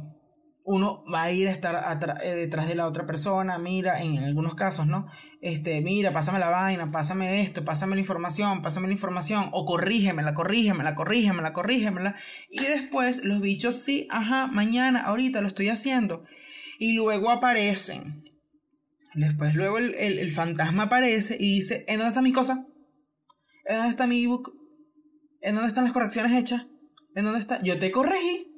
[0.65, 4.55] uno va a ir a estar eh, detrás de la otra persona, mira, en algunos
[4.55, 5.07] casos, ¿no?
[5.43, 10.33] Este, mira, pásame la vaina, pásame esto, pásame la información, pásame la información, o corrígemela,
[10.33, 12.17] corrígemela, corrígemela, corrígemela.
[12.51, 16.25] Y después los bichos, sí, ajá, mañana, ahorita lo estoy haciendo.
[16.79, 18.25] Y luego aparecen.
[19.15, 22.67] Después, luego el, el fantasma aparece y dice, ¿en dónde está mi cosa?
[23.67, 24.51] ¿En dónde está mi ebook?
[25.43, 26.67] ¿En dónde están las correcciones hechas?
[27.15, 27.63] ¿En dónde está?
[27.63, 28.54] Yo te corregí.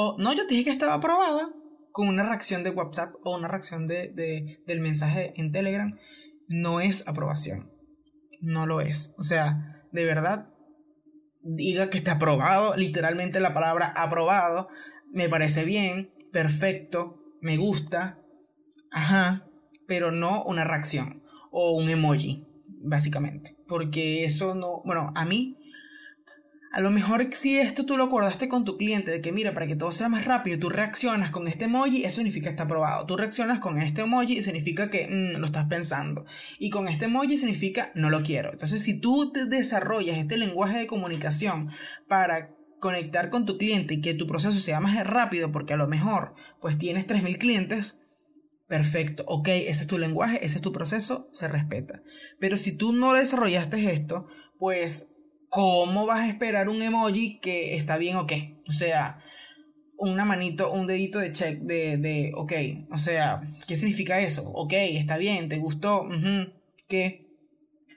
[0.00, 1.50] O no, yo te dije que estaba aprobada
[1.90, 5.98] con una reacción de WhatsApp o una reacción de, del mensaje en Telegram.
[6.46, 7.72] No es aprobación.
[8.40, 9.12] No lo es.
[9.18, 10.50] O sea, de verdad,
[11.42, 14.68] diga que está aprobado, literalmente la palabra aprobado,
[15.10, 18.22] me parece bien, perfecto, me gusta,
[18.92, 19.48] ajá,
[19.88, 22.46] pero no una reacción o un emoji,
[22.84, 23.56] básicamente.
[23.66, 25.57] Porque eso no, bueno, a mí
[26.70, 29.66] a lo mejor si esto tú lo acordaste con tu cliente de que mira, para
[29.66, 33.06] que todo sea más rápido, tú reaccionas con este emoji, eso significa que está aprobado.
[33.06, 36.26] Tú reaccionas con este emoji, significa que mm, lo estás pensando.
[36.58, 38.52] Y con este emoji significa no lo quiero.
[38.52, 41.70] Entonces, si tú te desarrollas este lenguaje de comunicación
[42.06, 45.88] para conectar con tu cliente y que tu proceso sea más rápido, porque a lo
[45.88, 48.00] mejor pues tienes 3.000 clientes,
[48.66, 52.02] perfecto, ok, ese es tu lenguaje, ese es tu proceso, se respeta.
[52.38, 54.26] Pero si tú no desarrollaste esto,
[54.58, 55.17] pues
[55.48, 58.60] ¿cómo vas a esperar un emoji que está bien o qué?
[58.68, 59.20] O sea,
[59.96, 62.52] una manito, un dedito de check de, de ok.
[62.90, 64.50] O sea, ¿qué significa eso?
[64.50, 66.08] Ok, está bien, te gustó,
[66.88, 67.28] ¿qué?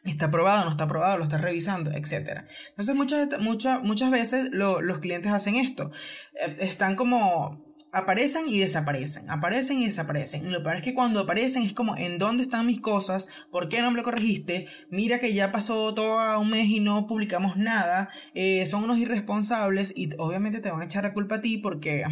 [0.04, 2.46] está aprobado, no está aprobado, lo estás revisando, etc.
[2.70, 5.92] Entonces muchas, muchas, muchas veces los clientes hacen esto.
[6.36, 10.47] Eh, están como aparecen y desaparecen, aparecen y desaparecen.
[10.47, 13.27] Y lo peor es que cuando aparecen es como, ¿en dónde están mis cosas?
[13.51, 14.67] ¿Por qué no me lo corregiste?
[14.89, 18.10] Mira que ya pasó todo un mes y no publicamos nada.
[18.34, 22.06] Eh, son unos irresponsables y obviamente te van a echar la culpa a ti porque,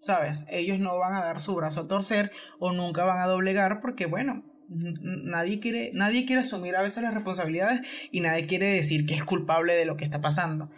[0.00, 0.46] ¿sabes?
[0.50, 4.06] Ellos no van a dar su brazo a torcer o nunca van a doblegar porque,
[4.06, 9.14] bueno, nadie quiere, nadie quiere asumir a veces las responsabilidades y nadie quiere decir que
[9.14, 10.70] es culpable de lo que está pasando.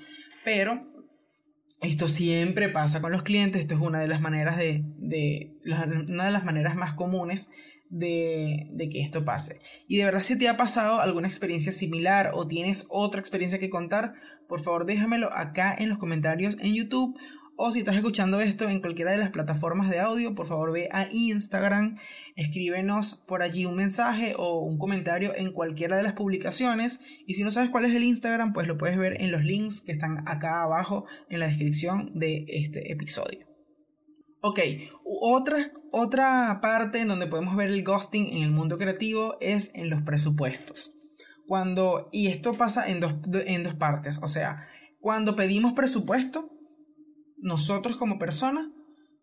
[0.44, 0.91] Pero
[1.82, 6.24] esto siempre pasa con los clientes, esto es una de las maneras de, de una
[6.24, 7.50] de las maneras más comunes
[7.88, 9.60] de, de, que esto pase.
[9.88, 13.68] Y de verdad si te ha pasado alguna experiencia similar o tienes otra experiencia que
[13.68, 14.14] contar,
[14.48, 17.18] por favor déjamelo acá en los comentarios en YouTube
[17.56, 20.88] o si estás escuchando esto en cualquiera de las plataformas de audio, por favor ve
[20.90, 21.98] a Instagram,
[22.34, 27.00] escríbenos por allí un mensaje o un comentario en cualquiera de las publicaciones.
[27.26, 29.82] Y si no sabes cuál es el Instagram, pues lo puedes ver en los links
[29.82, 33.46] que están acá abajo en la descripción de este episodio.
[34.44, 34.58] Ok,
[35.04, 39.88] otra, otra parte en donde podemos ver el ghosting en el mundo creativo es en
[39.88, 40.94] los presupuestos.
[41.46, 43.14] Cuando, y esto pasa en dos,
[43.46, 44.66] en dos partes, o sea,
[44.98, 46.51] cuando pedimos presupuesto,
[47.42, 48.68] nosotros como personas,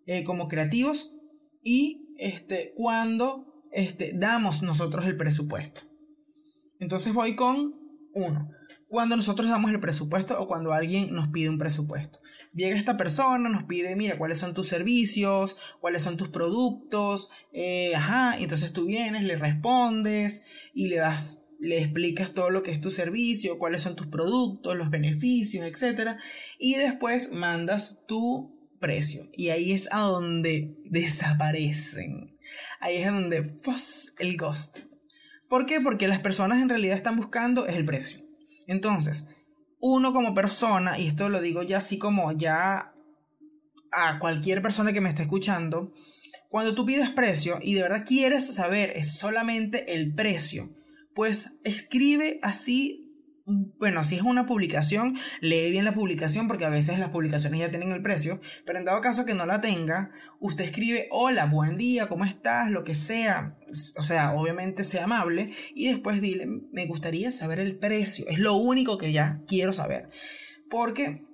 [0.05, 1.13] eh, como creativos,
[1.63, 5.81] y este, cuando este, damos nosotros el presupuesto.
[6.79, 7.75] Entonces voy con
[8.13, 8.49] uno.
[8.87, 12.19] cuando nosotros damos el presupuesto o cuando alguien nos pide un presupuesto.
[12.53, 17.93] Llega esta persona, nos pide, mira, cuáles son tus servicios, cuáles son tus productos, eh,
[17.95, 22.71] ajá, y entonces tú vienes, le respondes y le das, le explicas todo lo que
[22.71, 26.17] es tu servicio, cuáles son tus productos, los beneficios, etc.
[26.57, 29.29] Y después mandas tu precio.
[29.33, 32.37] Y ahí es a donde desaparecen.
[32.79, 34.13] Ahí es a donde ¡fos!
[34.19, 34.79] el ghost.
[35.49, 35.81] ¿Por qué?
[35.81, 38.21] Porque las personas en realidad están buscando es el precio.
[38.67, 39.27] Entonces,
[39.79, 42.93] uno como persona, y esto lo digo ya así como ya
[43.91, 45.91] a cualquier persona que me esté escuchando,
[46.49, 50.69] cuando tú pides precio y de verdad quieres saber es solamente el precio,
[51.19, 53.05] pues escribe así
[53.45, 57.69] bueno, si es una publicación, lee bien la publicación porque a veces las publicaciones ya
[57.69, 61.75] tienen el precio, pero en dado caso que no la tenga, usted escribe hola, buen
[61.75, 62.71] día, ¿cómo estás?
[62.71, 63.57] Lo que sea,
[63.97, 68.53] o sea, obviamente sea amable y después dile, me gustaría saber el precio, es lo
[68.53, 70.09] único que ya quiero saber.
[70.69, 71.25] Porque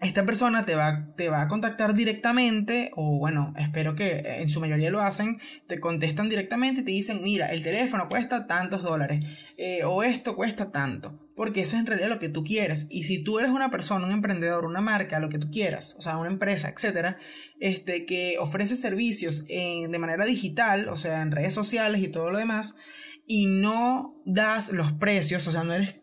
[0.00, 4.60] esta persona te va, te va a contactar directamente, o bueno, espero que en su
[4.60, 9.24] mayoría lo hacen, te contestan directamente y te dicen, mira, el teléfono cuesta tantos dólares,
[9.56, 12.88] eh, o esto cuesta tanto, porque eso es en realidad lo que tú quieres.
[12.90, 16.02] Y si tú eres una persona, un emprendedor, una marca, lo que tú quieras, o
[16.02, 17.16] sea, una empresa, etcétera,
[17.58, 22.36] este, que ofrece servicios de manera digital, o sea, en redes sociales y todo lo
[22.36, 22.76] demás,
[23.26, 25.96] y no das los precios, o sea, no eres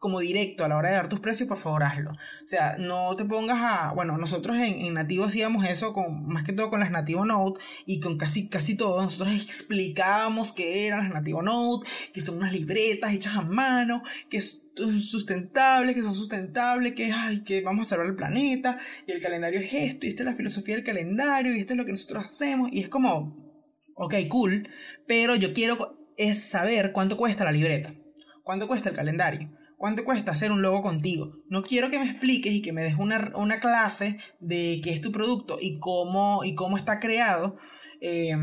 [0.00, 2.12] como directo a la hora de dar tus precios, por favor hazlo.
[2.12, 3.92] O sea, no te pongas a...
[3.92, 8.00] Bueno, nosotros en, Nativo hacíamos eso con, más que todo con las Nativo Note y
[8.00, 9.02] con casi, casi todo.
[9.02, 14.40] Nosotros explicábamos qué eran las Nativo Note, que son unas libretas hechas a mano, que
[14.40, 19.20] son sustentables, que son sustentables, que, ay, que vamos a salvar el planeta, y el
[19.20, 21.92] calendario es esto, y esta es la filosofía del calendario, y esto es lo que
[21.92, 23.36] nosotros hacemos, y es como,
[23.96, 24.66] ok, cool,
[25.06, 27.92] pero yo quiero es saber cuánto cuesta la libreta,
[28.42, 31.32] cuánto cuesta el calendario ¿Cuánto cuesta hacer un logo contigo?
[31.48, 35.10] No quiero que me expliques y que me des una, clase de qué es tu
[35.10, 37.56] producto y cómo, y cómo está creado.
[38.02, 38.36] Eh,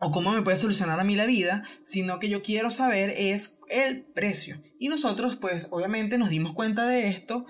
[0.00, 3.58] o cómo me puede solucionar a mí la vida, sino que yo quiero saber es
[3.68, 4.62] el precio.
[4.78, 7.44] Y nosotros pues obviamente nos dimos cuenta de esto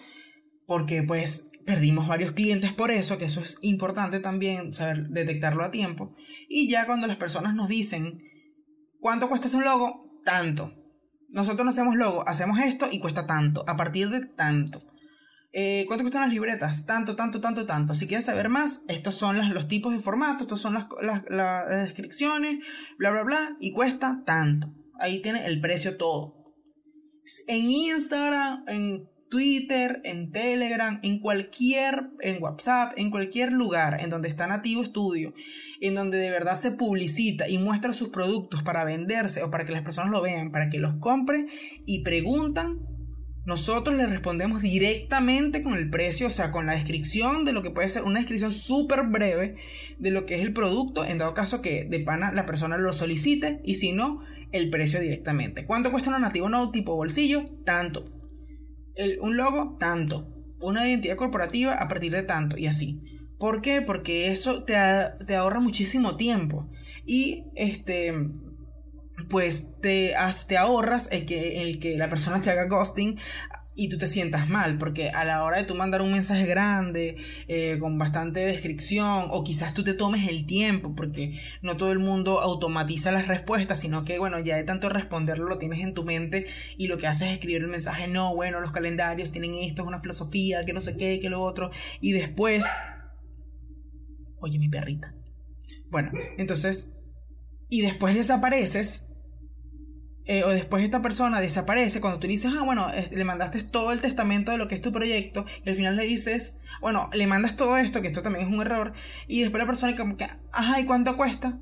[0.67, 5.71] porque pues perdimos varios clientes por eso, que eso es importante también saber detectarlo a
[5.71, 6.17] tiempo.
[6.49, 8.25] Y ya cuando las personas nos dicen,
[8.99, 10.21] ¿cuánto cuesta ese logo?
[10.25, 10.78] Tanto
[11.29, 14.81] nosotros no hacemos logo, hacemos esto y cuesta tanto, a partir de tanto.
[15.53, 16.85] Eh, ¿Cuánto cuestan las libretas?
[16.85, 17.95] Tanto, tanto, tanto, tanto.
[17.95, 20.87] Si quieres saber más, estos son los tipos de formato, estos son las,
[21.29, 22.59] las descripciones,
[22.99, 24.75] bla, bla, bla, y cuesta tanto.
[24.99, 26.35] Ahí tiene el precio todo.
[27.47, 34.29] En Instagram, en Twitter, en Telegram, en cualquier, en WhatsApp, en cualquier lugar en donde
[34.29, 35.35] está Nativo Studio,
[35.81, 39.73] en donde de verdad se publicita y muestra sus productos para venderse o para que
[39.73, 41.49] las personas lo vean, para que los compren
[41.87, 42.79] y preguntan,
[43.45, 47.71] nosotros les respondemos directamente con el precio, o sea, con la descripción de lo que
[47.71, 49.57] puede ser una descripción súper breve
[49.99, 52.93] de lo que es el producto, en dado caso que de pana la persona lo
[52.93, 55.65] solicite y si no, el precio directamente.
[55.65, 57.49] ¿Cuánto cuesta un nativo no tipo bolsillo?
[57.65, 58.18] Tanto
[59.21, 60.29] un logo, tanto.
[60.61, 63.03] Una identidad corporativa a partir de tanto y así.
[63.39, 63.81] ¿Por qué?
[63.83, 64.75] Porque eso te,
[65.27, 66.69] te ahorra muchísimo tiempo.
[67.07, 68.13] Y este
[69.29, 70.15] pues te,
[70.47, 73.19] te ahorras el que, el que la persona te haga ghosting
[73.79, 77.17] y tú te sientas mal, porque a la hora de tú mandar un mensaje grande,
[77.47, 82.01] eh, con bastante descripción, o quizás tú te tomes el tiempo, porque no todo el
[82.01, 86.03] mundo automatiza las respuestas, sino que, bueno, ya de tanto responderlo lo tienes en tu
[86.03, 89.83] mente y lo que haces es escribir el mensaje, no, bueno, los calendarios tienen esto,
[89.83, 92.65] es una filosofía, que no sé qué, que lo otro, y después...
[94.41, 95.15] Oye, mi perrita.
[95.89, 96.97] Bueno, entonces...
[97.69, 99.08] Y después desapareces
[100.29, 104.01] eh, o después esta persona desaparece, cuando tú dices, ah, bueno, le mandaste todo el
[104.01, 107.57] testamento de lo que es tu proyecto, y al final le dices, bueno, le mandas
[107.57, 108.93] todo esto, que esto también es un error,
[109.27, 111.59] y después la persona como que, ajá, ¿y cuánto cuesta?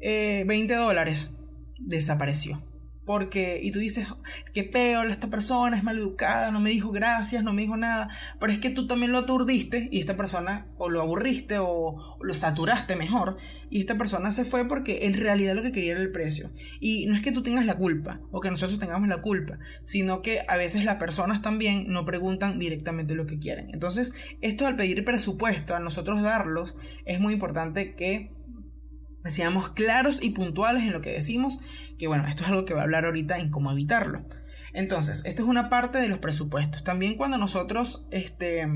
[0.00, 1.30] Eh, 20 dólares.
[1.78, 2.62] Desapareció.
[3.04, 4.08] Porque, y tú dices,
[4.54, 8.08] qué peor, esta persona es maleducada, no me dijo gracias, no me dijo nada.
[8.40, 12.34] Pero es que tú también lo aturdiste y esta persona, o lo aburriste, o, lo
[12.34, 13.36] saturaste mejor.
[13.68, 16.50] Y esta persona se fue porque en realidad lo que quería era el precio.
[16.80, 20.22] Y no es que tú tengas la culpa, o que nosotros tengamos la culpa, sino
[20.22, 23.68] que a veces las personas también no preguntan directamente lo que quieren.
[23.72, 28.30] Entonces, esto al pedir presupuesto, a nosotros darlos, es muy importante que
[29.30, 31.60] seamos claros y puntuales en lo que decimos,
[31.98, 34.26] que bueno, esto es algo que voy a hablar ahorita en cómo evitarlo.
[34.72, 36.84] Entonces, esto es una parte de los presupuestos.
[36.84, 38.66] También cuando nosotros este,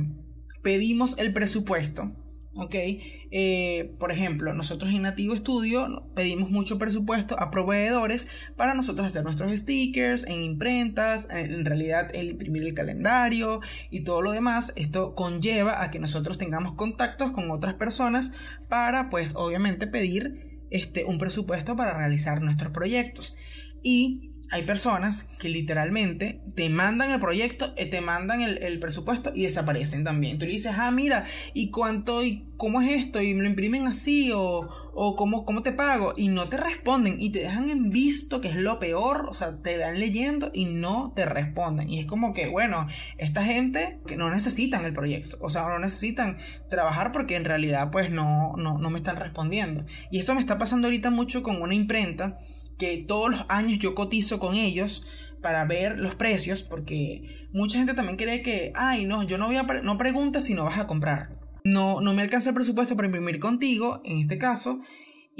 [0.63, 2.15] pedimos el presupuesto,
[2.59, 2.75] ¿ok?
[3.31, 9.23] Eh, por ejemplo, nosotros en Nativo Studio pedimos mucho presupuesto a proveedores para nosotros hacer
[9.23, 14.73] nuestros stickers en imprentas, en realidad el imprimir el calendario y todo lo demás.
[14.77, 18.33] Esto conlleva a que nosotros tengamos contactos con otras personas
[18.69, 23.37] para, pues, obviamente pedir este, un presupuesto para realizar nuestros proyectos.
[23.83, 29.43] Y hay personas que literalmente te mandan el proyecto, eh, te mandan el, presupuesto y
[29.45, 30.39] desaparecen también.
[30.39, 33.21] Tú le dices, ah, mira, ¿y cuánto y cómo es esto?
[33.21, 36.15] Y me lo imprimen así o, o cómo, cómo te pago.
[36.17, 39.27] Y no te responden y te dejan en visto, que es lo peor.
[39.29, 41.91] O sea, te van leyendo y no te responden.
[41.91, 42.87] Y es como que, bueno,
[43.19, 45.37] esta gente que no necesitan el proyecto.
[45.41, 46.39] O sea, no necesitan
[46.69, 49.85] trabajar porque en realidad pues no, no, no me están respondiendo.
[50.11, 52.39] Y esto me está pasando ahorita mucho con una imprenta
[52.79, 55.05] que todos los años yo cotizo con ellos
[55.43, 59.57] para ver los precios, porque mucha gente también cree que, ay, no, yo no voy
[59.57, 61.39] a, no preguntes si no vas a comprar.
[61.65, 64.81] No, no me alcanza el presupuesto para imprimir contigo, en este caso,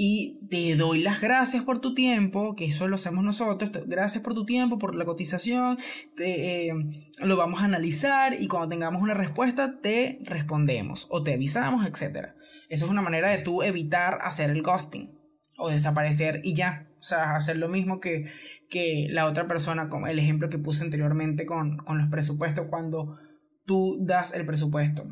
[0.01, 4.33] y te doy las gracias por tu tiempo, que eso lo hacemos nosotros, gracias por
[4.33, 5.77] tu tiempo, por la cotización,
[6.15, 6.73] te, eh,
[7.21, 12.29] lo vamos a analizar y cuando tengamos una respuesta te respondemos o te avisamos, etc.
[12.69, 15.11] Eso es una manera de tú evitar hacer el ghosting
[15.57, 16.88] o desaparecer y ya.
[16.99, 18.33] O sea, hacer lo mismo que,
[18.69, 23.19] que la otra persona, como el ejemplo que puse anteriormente con, con los presupuestos, cuando
[23.65, 25.07] tú das el presupuesto.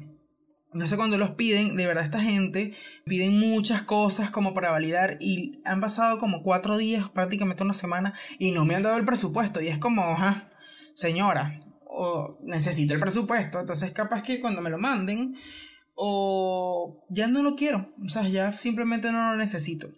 [0.72, 2.74] No sé cuando los piden, de verdad esta gente
[3.06, 8.12] piden muchas cosas como para validar y han pasado como cuatro días, prácticamente una semana,
[8.38, 9.62] y no me han dado el presupuesto.
[9.62, 10.50] Y es como, ajá,
[10.92, 13.60] señora, o necesito el presupuesto.
[13.60, 15.36] Entonces capaz que cuando me lo manden,
[15.94, 19.88] o ya no lo quiero, o sea, ya simplemente no lo necesito.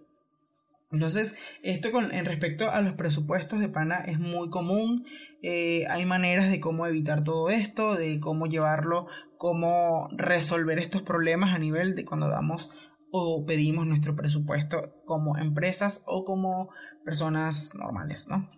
[0.91, 5.05] Entonces, esto con, en respecto a los presupuestos de pana es muy común.
[5.43, 11.55] Eh, hay maneras de cómo evitar todo esto, de cómo llevarlo, cómo resolver estos problemas
[11.55, 12.71] a nivel de cuando damos
[13.11, 16.71] o pedimos nuestro presupuesto como empresas o como
[17.05, 18.49] personas normales, ¿no?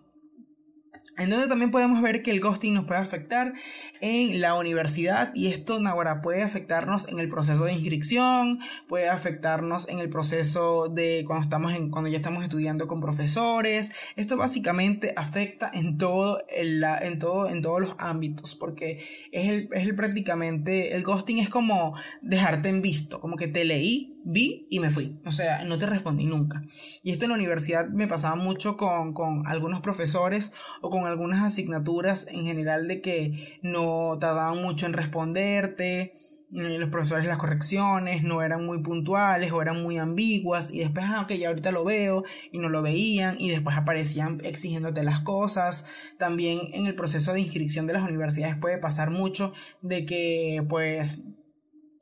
[1.21, 3.53] En donde también podemos ver que el ghosting nos puede afectar
[3.99, 9.87] en la universidad y esto ahora puede afectarnos en el proceso de inscripción, puede afectarnos
[9.87, 13.91] en el proceso de cuando estamos en, cuando ya estamos estudiando con profesores.
[14.15, 19.69] Esto básicamente afecta en todo, en, en todo, en todos los ámbitos porque es el,
[19.73, 24.67] es el prácticamente, el ghosting es como dejarte en visto, como que te leí, vi
[24.69, 25.19] y me fui.
[25.25, 26.61] O sea, no te respondí nunca.
[27.03, 31.43] Y esto en la universidad me pasaba mucho con, con algunos profesores o con algunas
[31.43, 36.13] asignaturas en general de que no tardaban mucho en responderte.
[36.53, 41.21] Los profesores las correcciones no eran muy puntuales o eran muy ambiguas y después, ah,
[41.21, 45.87] ok, ya ahorita lo veo y no lo veían y después aparecían exigiéndote las cosas.
[46.19, 51.23] También en el proceso de inscripción de las universidades puede pasar mucho de que pues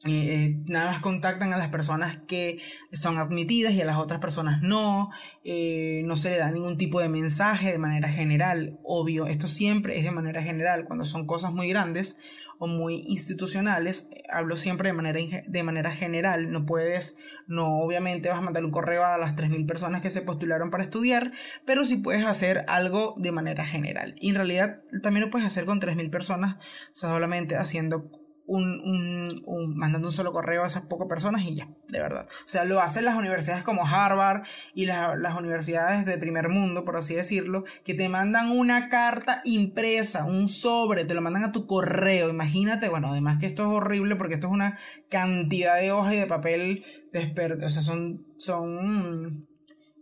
[0.06, 2.62] eh, nada más contactan a las personas que
[2.94, 5.10] son admitidas y a las otras personas no,
[5.44, 9.98] eh, no se le da ningún tipo de mensaje de manera general, obvio, esto siempre
[9.98, 12.18] es de manera general, cuando son cosas muy grandes
[12.60, 18.38] o muy institucionales, hablo siempre de manera, de manera general, no puedes, no obviamente vas
[18.38, 21.34] a mandar un correo a las 3.000 personas que se postularon para estudiar,
[21.66, 24.16] pero sí puedes hacer algo de manera general.
[24.20, 26.58] Y en realidad también lo puedes hacer con 3.000 personas,
[26.94, 28.12] solamente haciendo
[28.50, 32.28] un, un, mandando un solo correo a esas pocas personas y ya, de verdad.
[32.28, 34.44] O sea, lo hacen las universidades como Harvard
[34.74, 40.26] y las universidades de primer mundo, por así decirlo, que te mandan una carta impresa,
[40.26, 42.30] un sobre, te lo mandan a tu correo.
[42.30, 44.80] Imagínate, bueno, además que esto es horrible porque esto es una
[45.10, 49.49] cantidad de hojas y de papel, o sea, son, son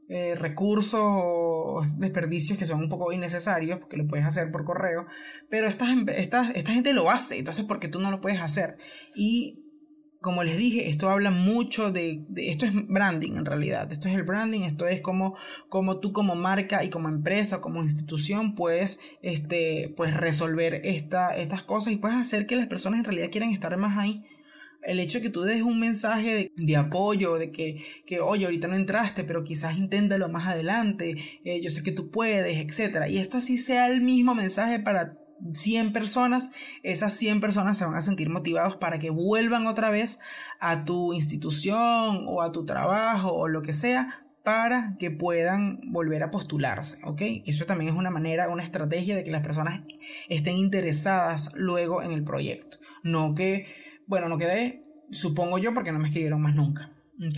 [0.09, 5.05] eh, recursos o desperdicios que son un poco innecesarios, porque lo puedes hacer por correo,
[5.49, 5.85] pero esta,
[6.15, 8.77] esta, esta gente lo hace, entonces porque tú no lo puedes hacer.
[9.15, 9.63] Y
[10.21, 14.23] como les dije, esto habla mucho de, esto es branding en realidad, esto es el
[14.23, 15.35] branding, esto es como,
[15.69, 21.63] como tú como marca y como empresa, como institución puedes, este, pues resolver esta, estas
[21.63, 24.25] cosas y puedes hacer que las personas en realidad quieran estar más ahí
[24.88, 28.67] el hecho de que tú des un mensaje de, apoyo, de que, que, oye, ahorita
[28.67, 33.05] no entraste, pero quizás inténtalo más adelante, eh, yo sé que tú puedes, etc.
[33.09, 35.17] Y esto así sea el mismo mensaje para
[35.53, 36.51] 100 personas,
[36.83, 40.19] esas 100 personas se van a sentir motivados para que vuelvan otra vez
[40.59, 46.23] a tu institución o a tu trabajo o lo que sea para que puedan volver
[46.23, 47.21] a postularse, ¿ok?
[47.45, 49.81] Eso también es una manera, una estrategia de que las personas
[50.29, 53.65] estén interesadas luego en el proyecto, no que
[54.07, 56.91] bueno, no quedé, supongo yo, porque no me escribieron más nunca.
[57.15, 57.37] ¿Ok?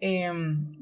[0.00, 0.79] Em,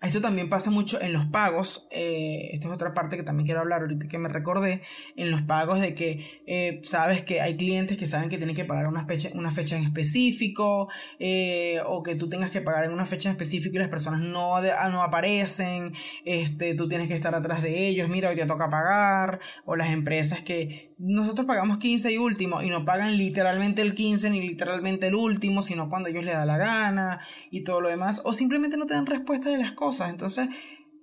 [0.00, 1.88] esto también pasa mucho en los pagos.
[1.90, 4.82] Eh, esta es otra parte que también quiero hablar ahorita que me recordé.
[5.16, 8.64] En los pagos de que eh, sabes que hay clientes que saben que tienen que
[8.64, 10.88] pagar una fecha, una fecha en específico.
[11.18, 14.20] Eh, o que tú tengas que pagar en una fecha en específico y las personas
[14.20, 15.92] no, ah, no aparecen.
[16.24, 18.08] Este, tú tienes que estar atrás de ellos.
[18.08, 19.40] Mira, hoy te toca pagar.
[19.64, 24.30] O las empresas que nosotros pagamos 15 y último y no pagan literalmente el 15
[24.30, 27.20] ni literalmente el último, sino cuando ellos les da la gana
[27.50, 28.22] y todo lo demás.
[28.24, 30.48] O simplemente no te dan respuesta de las cosas entonces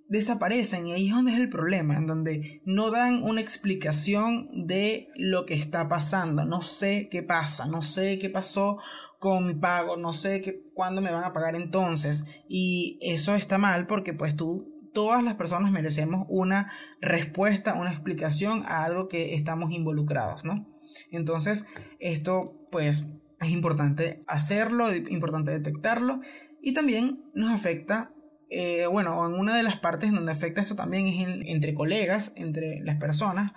[0.08, 5.10] desaparecen y ahí es donde es el problema, en donde no dan una explicación de
[5.16, 6.46] lo que está pasando.
[6.46, 8.78] No sé qué pasa, no sé qué pasó
[9.20, 12.44] con mi pago, no sé qué, cuándo me van a pagar entonces.
[12.48, 16.72] Y eso está mal porque pues tú, todas las personas merecemos una
[17.02, 20.68] respuesta, una explicación a algo que estamos involucrados, ¿no?
[21.12, 21.66] Entonces,
[22.00, 23.08] esto pues
[23.42, 26.22] es importante hacerlo, importante detectarlo
[26.62, 28.15] y también nos afecta
[28.58, 32.80] eh, bueno, en una de las partes donde afecta esto también es entre colegas, entre
[32.80, 33.52] las personas,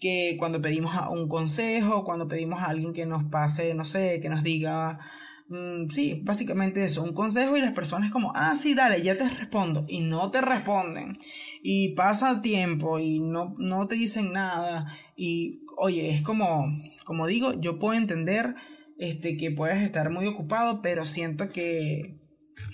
[0.00, 4.30] que cuando pedimos un consejo, cuando pedimos a alguien que nos pase, no sé, que
[4.30, 5.00] nos diga,
[5.48, 9.28] mm, sí, básicamente eso, un consejo y las personas como, ah, sí, dale, ya te
[9.28, 11.18] respondo, y no te responden,
[11.62, 16.72] y pasa tiempo y no, no te dicen nada, y oye, es como,
[17.04, 18.54] como digo, yo puedo entender
[18.98, 22.17] este, que puedes estar muy ocupado, pero siento que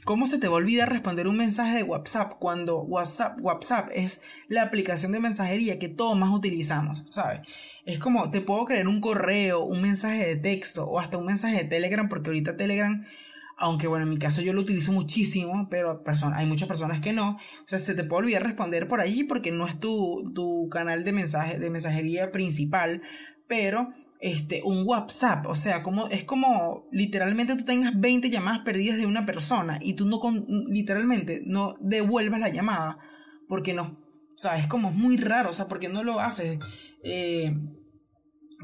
[0.05, 4.21] ¿Cómo se te va a olvidar responder un mensaje de WhatsApp cuando WhatsApp, WhatsApp es
[4.49, 7.41] la aplicación de mensajería que todos más utilizamos, ¿sabes?
[7.87, 11.57] Es como, te puedo creer un correo, un mensaje de texto o hasta un mensaje
[11.57, 13.03] de Telegram, porque ahorita Telegram,
[13.57, 16.03] aunque bueno, en mi caso yo lo utilizo muchísimo, pero
[16.35, 17.37] hay muchas personas que no.
[17.37, 21.05] O sea, se te puede olvidar responder por allí porque no es tu, tu canal
[21.05, 23.01] de, mensaje, de mensajería principal,
[23.47, 23.89] pero
[24.25, 29.05] este, un WhatsApp, o sea, como, es como literalmente tú tengas 20 llamadas perdidas de
[29.05, 30.19] una persona y tú no
[30.71, 32.97] literalmente no devuelvas la llamada
[33.47, 36.59] porque no, o sea, es muy raro, o sea, porque no lo haces.
[37.03, 37.55] Eh,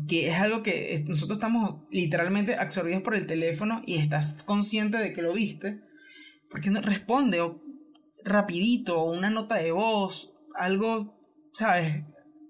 [0.09, 5.13] que es algo que nosotros estamos literalmente absorbidos por el teléfono y estás consciente de
[5.13, 5.83] que lo viste,
[6.51, 7.61] porque no responde o
[8.25, 11.21] rapidito o una nota de voz, algo,
[11.53, 12.03] ¿sabes?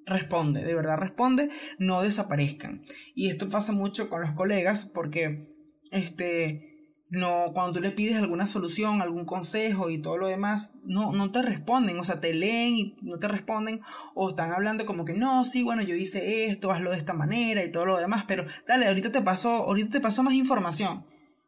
[0.07, 2.83] Responde, de verdad responde, no desaparezcan.
[3.15, 5.49] Y esto pasa mucho con los colegas porque
[5.91, 6.67] este
[7.09, 11.33] no cuando tú le pides alguna solución, algún consejo y todo lo demás, no no
[11.33, 13.81] te responden, o sea, te leen y no te responden
[14.15, 17.65] o están hablando como que no, sí, bueno, yo hice esto, hazlo de esta manera
[17.65, 21.05] y todo lo demás, pero dale, ahorita te pasó, ahorita te pasó más información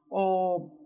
[0.09, 0.79] o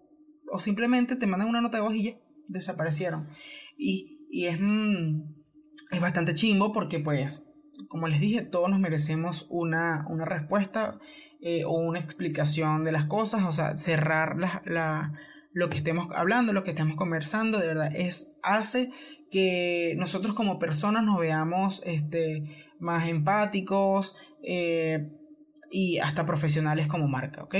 [0.50, 2.12] o simplemente te mandan una nota de voz y ya
[2.48, 3.28] desaparecieron.
[3.76, 5.22] Y, y es, mm,
[5.90, 7.48] es bastante chimbo porque pues
[7.88, 10.98] como les dije, todos nos merecemos una, respuesta
[11.40, 15.12] eh, o una explicación de las cosas, o sea, cerrar la,
[15.52, 18.90] lo que estemos hablando, lo que estemos conversando, de verdad, es, hace
[19.30, 25.10] que nosotros como personas nos veamos este, más empáticos eh,
[25.70, 27.54] y hasta profesionales como marca, ¿ok?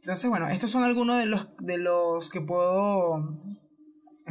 [0.00, 3.42] Entonces, bueno, estos son algunos de los, de los que puedo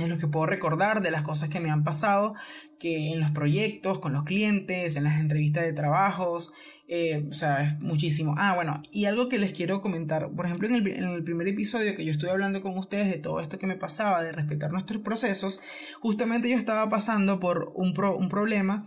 [0.06, 2.34] en los que puedo recordar de las cosas que me han pasado,
[2.80, 6.54] que en los proyectos, con los clientes, en las entrevistas de trabajos,
[6.88, 8.34] eh, o sea, es muchísimo.
[8.38, 11.48] Ah, bueno, y algo que les quiero comentar, por ejemplo, en el, en el primer
[11.48, 14.72] episodio que yo estuve hablando con ustedes de todo esto que me pasaba, de respetar
[14.72, 15.62] nuestros procesos,
[16.00, 18.84] justamente yo estaba pasando por un, un problema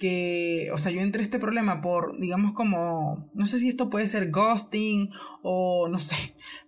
[0.00, 4.06] que, o sea, yo entré este problema por, digamos, como, no sé si esto puede
[4.06, 5.10] ser ghosting
[5.42, 6.16] o no sé,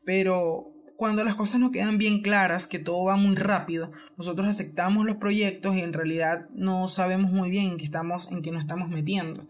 [0.05, 5.05] pero cuando las cosas no quedan bien claras, que todo va muy rápido, nosotros aceptamos
[5.05, 8.63] los proyectos y en realidad no sabemos muy bien en qué estamos, en qué nos
[8.63, 9.47] estamos metiendo.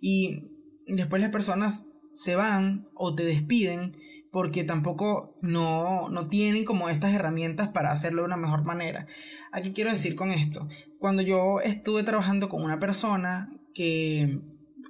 [0.00, 0.50] Y
[0.86, 3.96] después las personas se van o te despiden
[4.30, 9.06] porque tampoco no, no tienen como estas herramientas para hacerlo de una mejor manera.
[9.52, 10.68] Aquí quiero decir con esto,
[10.98, 14.40] cuando yo estuve trabajando con una persona que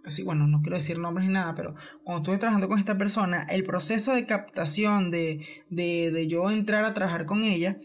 [0.06, 3.44] sí, bueno, no quiero decir nombres ni nada, pero cuando estuve trabajando con esta persona,
[3.50, 7.78] el proceso de captación de, de, de yo entrar a trabajar con ella,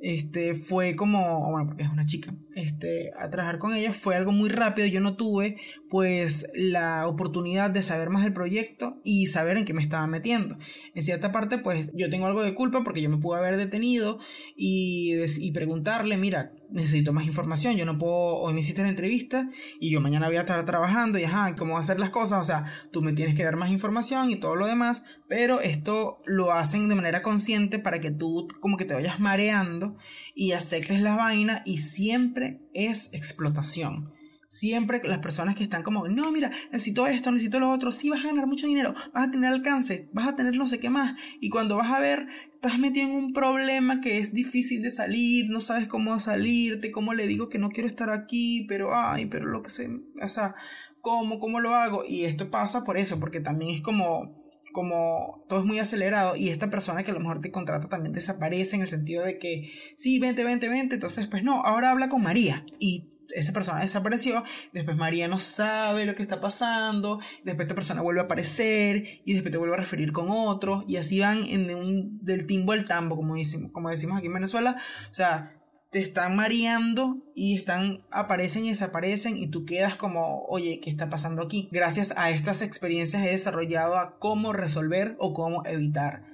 [0.00, 4.32] este, fue como, bueno, porque es una chica, este, a trabajar con ella fue algo
[4.32, 5.56] muy rápido, yo no tuve
[5.88, 10.56] pues la oportunidad de saber más del proyecto y saber en qué me estaba metiendo.
[10.94, 14.18] En cierta parte pues yo tengo algo de culpa porque yo me pude haber detenido
[14.56, 19.50] y, y preguntarle, mira, necesito más información, yo no puedo, hoy me hiciste la entrevista
[19.80, 22.64] y yo mañana voy a estar trabajando y ajá, cómo hacer las cosas, o sea,
[22.92, 26.88] tú me tienes que dar más información y todo lo demás, pero esto lo hacen
[26.88, 29.96] de manera consciente para que tú como que te vayas mareando
[30.34, 32.39] y aceptes la vaina y siempre
[32.74, 34.12] es explotación.
[34.48, 38.24] Siempre las personas que están como, no, mira, necesito esto, necesito lo otro, sí vas
[38.24, 41.16] a ganar mucho dinero, vas a tener alcance, vas a tener no sé qué más.
[41.40, 45.48] Y cuando vas a ver, estás metido en un problema que es difícil de salir,
[45.48, 49.46] no sabes cómo salirte, cómo le digo que no quiero estar aquí, pero, ay, pero
[49.46, 49.88] lo que sé,
[50.20, 50.56] o sea,
[51.00, 52.04] ¿cómo, cómo lo hago?
[52.04, 54.34] Y esto pasa por eso, porque también es como,
[54.72, 58.12] como todo es muy acelerado y esta persona que a lo mejor te contrata también
[58.12, 62.08] desaparece en el sentido de que sí, vente, vente, vente, entonces pues no, ahora habla
[62.08, 64.42] con María y esa persona desapareció,
[64.72, 69.34] después María no sabe lo que está pasando, después esta persona vuelve a aparecer y
[69.34, 72.84] después te vuelve a referir con otro y así van en un, del timbo al
[72.84, 74.76] tambo, como decimos, como decimos aquí en Venezuela,
[75.10, 75.59] o sea,
[75.90, 81.10] te están mareando y están aparecen y desaparecen y tú quedas como, oye, ¿qué está
[81.10, 81.68] pasando aquí?
[81.72, 86.24] Gracias a estas experiencias he desarrollado a cómo resolver o cómo evitar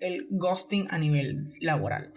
[0.00, 2.12] el ghosting a nivel laboral.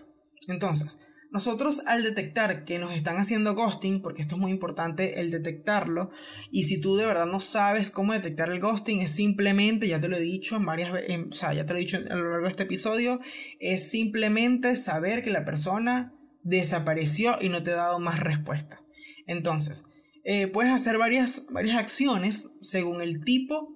[0.47, 0.99] Entonces,
[1.31, 6.09] nosotros al detectar que nos están haciendo ghosting, porque esto es muy importante el detectarlo,
[6.49, 10.07] y si tú de verdad no sabes cómo detectar el ghosting, es simplemente, ya te
[10.07, 12.31] lo he dicho en varias veces, o sea, ya te lo he dicho a lo
[12.31, 13.19] largo de este episodio,
[13.59, 18.81] es simplemente saber que la persona desapareció y no te ha dado más respuesta.
[19.27, 19.85] Entonces,
[20.23, 23.75] eh, puedes hacer varias, varias acciones según el tipo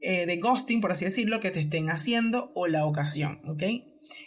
[0.00, 3.62] eh, de ghosting, por así decirlo, que te estén haciendo o la ocasión, ¿ok?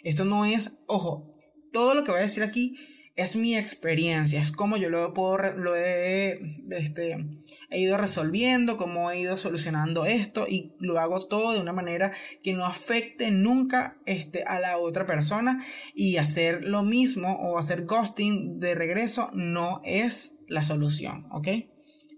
[0.02, 1.34] Esto no es, ojo,
[1.72, 2.76] todo lo que voy a decir aquí
[3.16, 6.38] es mi experiencia, es como yo lo, puedo, lo he,
[6.70, 7.16] este,
[7.70, 12.12] he ido resolviendo, cómo he ido solucionando esto y lo hago todo de una manera
[12.42, 15.64] que no afecte nunca este, a la otra persona
[15.94, 21.48] y hacer lo mismo o hacer ghosting de regreso no es la solución, ¿ok?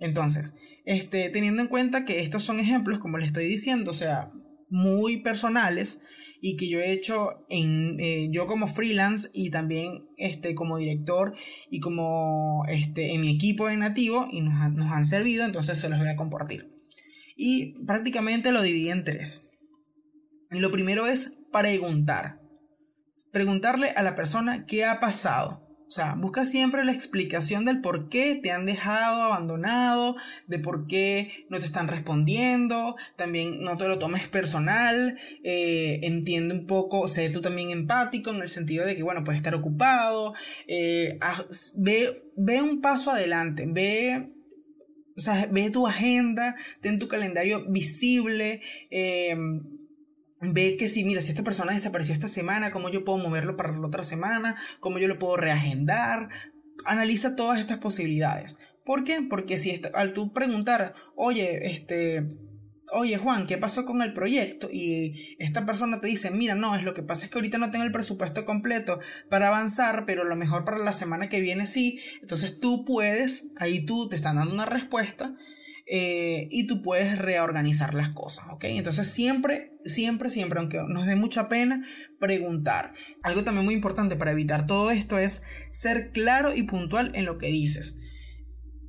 [0.01, 4.33] Entonces, este, teniendo en cuenta que estos son ejemplos, como le estoy diciendo, o sea,
[4.69, 6.03] muy personales,
[6.41, 11.35] y que yo he hecho en, eh, yo como freelance y también este, como director
[11.71, 15.89] y como este, en mi equipo de nativo y nos, nos han servido, entonces se
[15.89, 16.73] los voy a compartir.
[17.37, 19.51] Y prácticamente lo dividí en tres.
[20.51, 22.41] Y lo primero es preguntar.
[23.33, 25.68] Preguntarle a la persona qué ha pasado.
[25.89, 30.17] O sea, busca siempre la explicación del por qué te han dejado abandonado,
[30.47, 32.97] de por qué no te están respondiendo.
[33.17, 35.19] También no te lo tomes personal.
[35.45, 39.39] Eh, entiende un poco, sé tú también empático en el sentido de que, bueno, puedes
[39.39, 40.35] estar ocupado.
[40.67, 41.19] Eh,
[41.77, 43.65] ve, ve un paso adelante.
[43.67, 44.35] Ve
[45.17, 48.61] o sea, ve tu agenda, ten tu calendario visible.
[48.91, 49.35] Eh,
[50.41, 53.73] ve que si, mira, si esta persona desapareció esta semana, cómo yo puedo moverlo para
[53.73, 56.29] la otra semana, cómo yo lo puedo reagendar.
[56.85, 58.59] Analiza todas estas posibilidades.
[58.85, 59.21] ¿Por qué?
[59.29, 62.25] Porque si al tú preguntar, oye, este,
[62.93, 64.69] oye Juan, ¿qué pasó con el proyecto?
[64.73, 67.71] Y esta persona te dice, mira, no, es lo que pasa es que ahorita no
[67.71, 71.67] tengo el presupuesto completo para avanzar, pero a lo mejor para la semana que viene
[71.67, 72.01] sí.
[72.23, 75.35] Entonces tú puedes, ahí tú te están dando una respuesta
[75.91, 78.65] eh, y tú puedes reorganizar las cosas, ¿ok?
[78.65, 81.83] Entonces siempre, siempre, siempre, aunque nos dé mucha pena,
[82.21, 82.93] preguntar.
[83.23, 87.39] Algo también muy importante para evitar todo esto es ser claro y puntual en lo
[87.39, 88.01] que dices.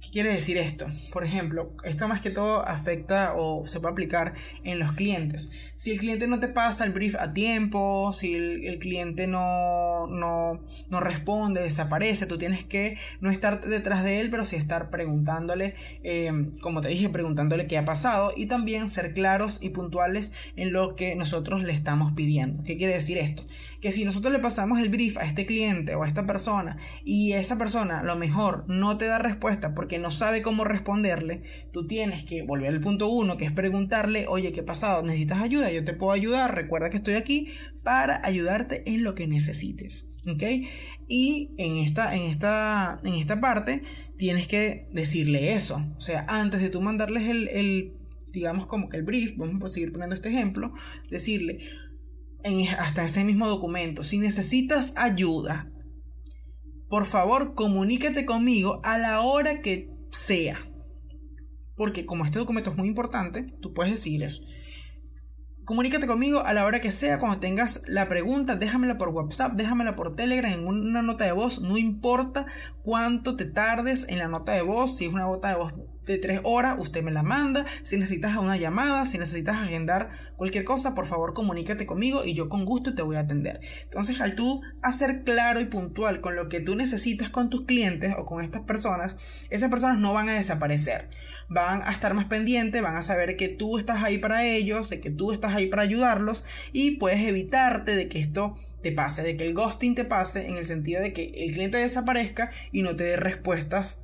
[0.10, 0.88] ¿Qué quiere decir esto?
[1.12, 4.34] Por ejemplo, esto más que todo afecta o se puede aplicar
[4.64, 5.52] en los clientes.
[5.76, 10.62] Si el cliente no te pasa el brief a tiempo, si el, cliente no, no,
[10.90, 15.76] no, responde, desaparece, tú tienes que no estar detrás de él, pero sí estar preguntándole,
[16.04, 20.74] eh, como te dije, preguntándole qué ha pasado y también ser claros y puntuales en
[20.74, 22.64] lo que nosotros le estamos pidiendo.
[22.64, 23.44] ¿Qué quiere decir esto?
[23.80, 27.34] Que si nosotros le pasamos el brief a este cliente o a esta persona y
[27.34, 31.86] esa persona a lo mejor no te da respuesta porque no sabe cómo responderle, tú
[31.88, 35.04] tienes que volver al punto uno, que es preguntarle, oye, ¿qué pasado?
[35.04, 35.72] ¿Necesitas ayuda?
[35.72, 37.50] Yo te puedo ayudar, recuerda que estoy aquí
[37.84, 40.44] para ayudarte en lo que necesites, ¿ok?
[41.08, 43.82] Y en esta, en esta, en esta parte
[44.18, 47.94] tienes que decirle eso, o sea, antes de tú mandarles el,
[48.32, 50.74] digamos como que el brief, vamos a seguir poniendo este ejemplo,
[51.10, 51.60] decirle,
[52.78, 55.72] hasta ese mismo documento, si necesitas ayuda,
[56.90, 60.58] por favor comunícate conmigo a la hora que sea.
[61.76, 64.42] Porque como este documento es muy importante, tú puedes decir eso.
[65.64, 69.96] Comunícate conmigo a la hora que sea, cuando tengas la pregunta, déjamela por WhatsApp, déjamela
[69.96, 72.48] por Telegram, en una nota de voz, no importa
[72.82, 75.74] cuánto te tardes en la nota de voz, si es una nota de voz
[76.10, 77.66] de tres horas, usted me la manda.
[77.84, 82.50] Si necesitas una llamada, si necesitas agendar cualquier cosa, por favor comunícate conmigo y yo
[82.50, 83.60] con gusto te voy a atender.
[83.84, 88.16] Entonces, al tú hacer claro y puntual con lo que tú necesitas con tus clientes
[88.18, 89.18] o con estas personas,
[89.52, 91.10] esas personas no van a desaparecer.
[91.48, 95.00] Van a estar más pendientes, van a saber que tú estás ahí para ellos, de
[95.00, 99.38] que tú estás ahí para ayudarlos y puedes evitarte de que esto te pase, de
[99.38, 102.96] que el ghosting te pase en el sentido de que el cliente desaparezca y no
[102.96, 104.04] te dé respuestas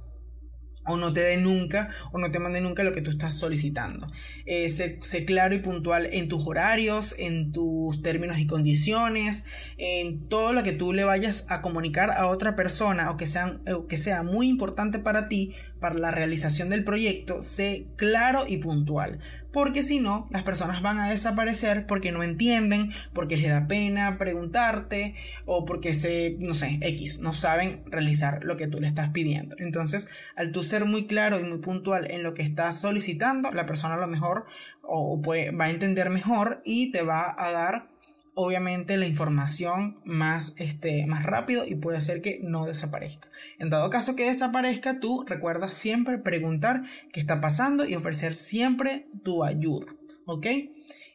[0.86, 4.08] o no te dé nunca o no te mande nunca lo que tú estás solicitando.
[4.46, 9.46] Eh, sé, claro y puntual en tus horarios, en tus términos y condiciones,
[9.78, 13.60] en todo lo que tú le vayas a comunicar a otra persona o que sea,
[13.74, 18.58] o que sea muy importante para ti, para la realización del proyecto, sé claro y
[18.58, 19.20] puntual
[19.56, 24.18] porque si no, las personas van a desaparecer porque no entienden, porque les da pena
[24.18, 29.12] preguntarte o porque se, no sé, X, no saben realizar lo que tú le estás
[29.12, 29.56] pidiendo.
[29.58, 33.66] Entonces, al tú ser muy claro y muy puntual en lo que estás solicitando, la
[33.66, 34.46] persona a lo mejor
[34.82, 37.95] o va a entender mejor y te va a dar
[38.36, 43.30] obviamente la información más, este, más rápido y puede ser que no desaparezca.
[43.58, 49.08] En dado caso que desaparezca, tú recuerda siempre preguntar qué está pasando y ofrecer siempre
[49.24, 49.96] tu ayuda.
[50.26, 50.48] ¿Ok?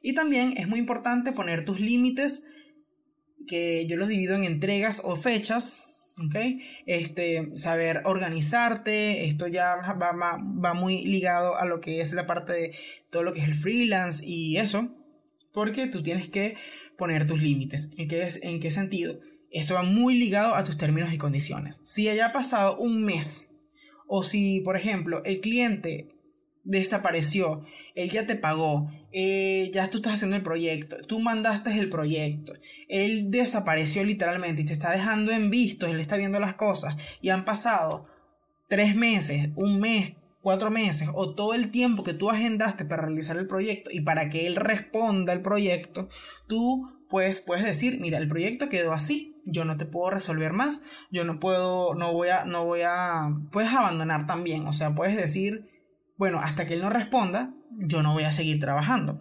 [0.02, 2.46] Y también es muy importante poner tus límites,
[3.46, 5.82] que yo los divido en entregas o fechas.
[6.24, 6.36] ¿ok?
[6.86, 12.52] Este, saber organizarte, esto ya va, va muy ligado a lo que es la parte
[12.52, 12.74] de
[13.10, 14.94] todo lo que es el freelance y eso,
[15.52, 16.56] porque tú tienes que
[17.00, 17.92] poner tus límites.
[17.98, 19.18] ¿En qué, ¿En qué sentido?
[19.50, 21.80] Esto va muy ligado a tus términos y condiciones.
[21.82, 23.50] Si haya pasado un mes
[24.06, 26.14] o si, por ejemplo, el cliente
[26.62, 31.88] desapareció, él ya te pagó, eh, ya tú estás haciendo el proyecto, tú mandaste el
[31.88, 32.52] proyecto,
[32.88, 37.30] él desapareció literalmente y te está dejando en visto, él está viendo las cosas y
[37.30, 38.06] han pasado
[38.68, 43.36] tres meses, un mes, cuatro meses o todo el tiempo que tú agendaste para realizar
[43.36, 46.08] el proyecto y para que él responda el proyecto,
[46.46, 50.84] tú pues puedes decir, mira, el proyecto quedó así, yo no te puedo resolver más,
[51.10, 55.16] yo no puedo, no voy a, no voy a, puedes abandonar también, o sea, puedes
[55.16, 55.68] decir,
[56.16, 59.20] bueno, hasta que él no responda, yo no voy a seguir trabajando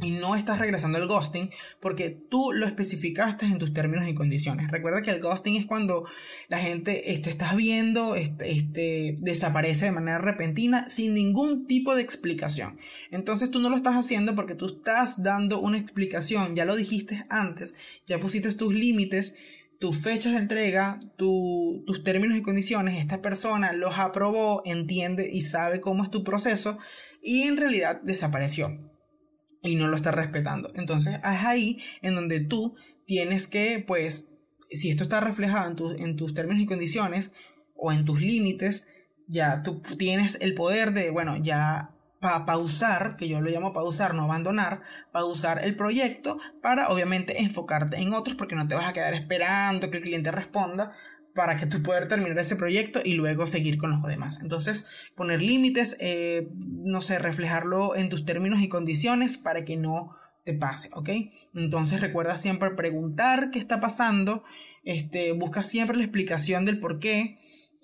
[0.00, 4.70] y no estás regresando al ghosting porque tú lo especificaste en tus términos y condiciones.
[4.70, 6.06] Recuerda que el ghosting es cuando
[6.48, 12.02] la gente este, estás viendo, este, este, desaparece de manera repentina sin ningún tipo de
[12.02, 12.78] explicación.
[13.10, 17.24] Entonces tú no lo estás haciendo porque tú estás dando una explicación, ya lo dijiste
[17.28, 17.76] antes,
[18.06, 19.34] ya pusiste tus límites
[19.78, 25.80] tus fechas de entrega, tus términos y condiciones, esta persona los aprobó, entiende y sabe
[25.80, 26.78] cómo es tu proceso
[27.22, 28.87] y en realidad desapareció
[29.62, 30.72] y no lo está respetando.
[30.74, 34.34] Entonces es ahí en donde tú tienes que, pues,
[34.70, 37.32] si esto está reflejado en, en tus términos y condiciones
[37.74, 38.86] o en tus límites,
[39.26, 44.14] ya tú tienes el poder de, bueno, ya para pausar, que yo lo llamo pausar,
[44.14, 44.82] no abandonar,
[45.12, 49.90] pausar el proyecto para obviamente enfocarte en otros porque no te vas a quedar esperando
[49.90, 50.92] que el cliente responda
[51.38, 54.40] para que tú puedas terminar ese proyecto y luego seguir con los demás.
[54.42, 60.10] Entonces, poner límites, eh, no sé, reflejarlo en tus términos y condiciones para que no
[60.42, 61.10] te pase, ¿ok?
[61.54, 64.42] Entonces recuerda siempre preguntar qué está pasando,
[64.82, 67.36] este, busca siempre la explicación del por qué,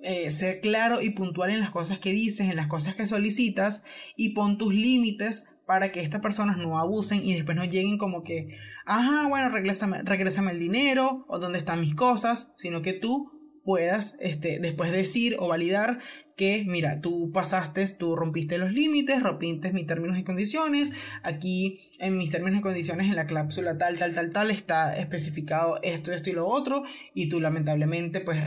[0.03, 3.85] eh, ser claro y puntual en las cosas que dices, en las cosas que solicitas
[4.17, 8.25] y pon tus límites para que estas personas no abusen y después no lleguen como
[8.25, 13.31] que, ajá, bueno, regrésame, regrésame el dinero o dónde están mis cosas, sino que tú
[13.65, 15.99] puedas este, después decir o validar
[16.37, 20.93] que, mira, tú pasaste, tú rompiste los límites, rompiste mis términos y condiciones,
[21.23, 25.79] aquí en mis términos y condiciones en la cláusula tal, tal, tal, tal está especificado
[25.83, 26.83] esto, esto y lo otro,
[27.15, 28.41] y tú lamentablemente pues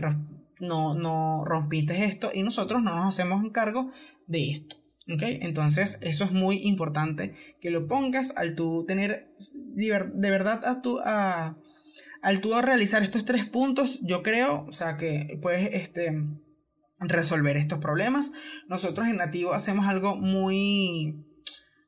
[0.59, 3.91] no, no rompiste esto y nosotros no nos hacemos cargo
[4.27, 4.77] de esto.
[5.09, 5.23] ¿Ok?
[5.23, 9.33] Entonces, eso es muy importante que lo pongas al tú tener
[9.77, 11.55] de verdad a tu, a,
[12.21, 16.13] al tú realizar estos tres puntos, yo creo, o sea, que puedes este,
[16.99, 18.33] resolver estos problemas.
[18.67, 21.25] Nosotros en Nativo hacemos algo muy,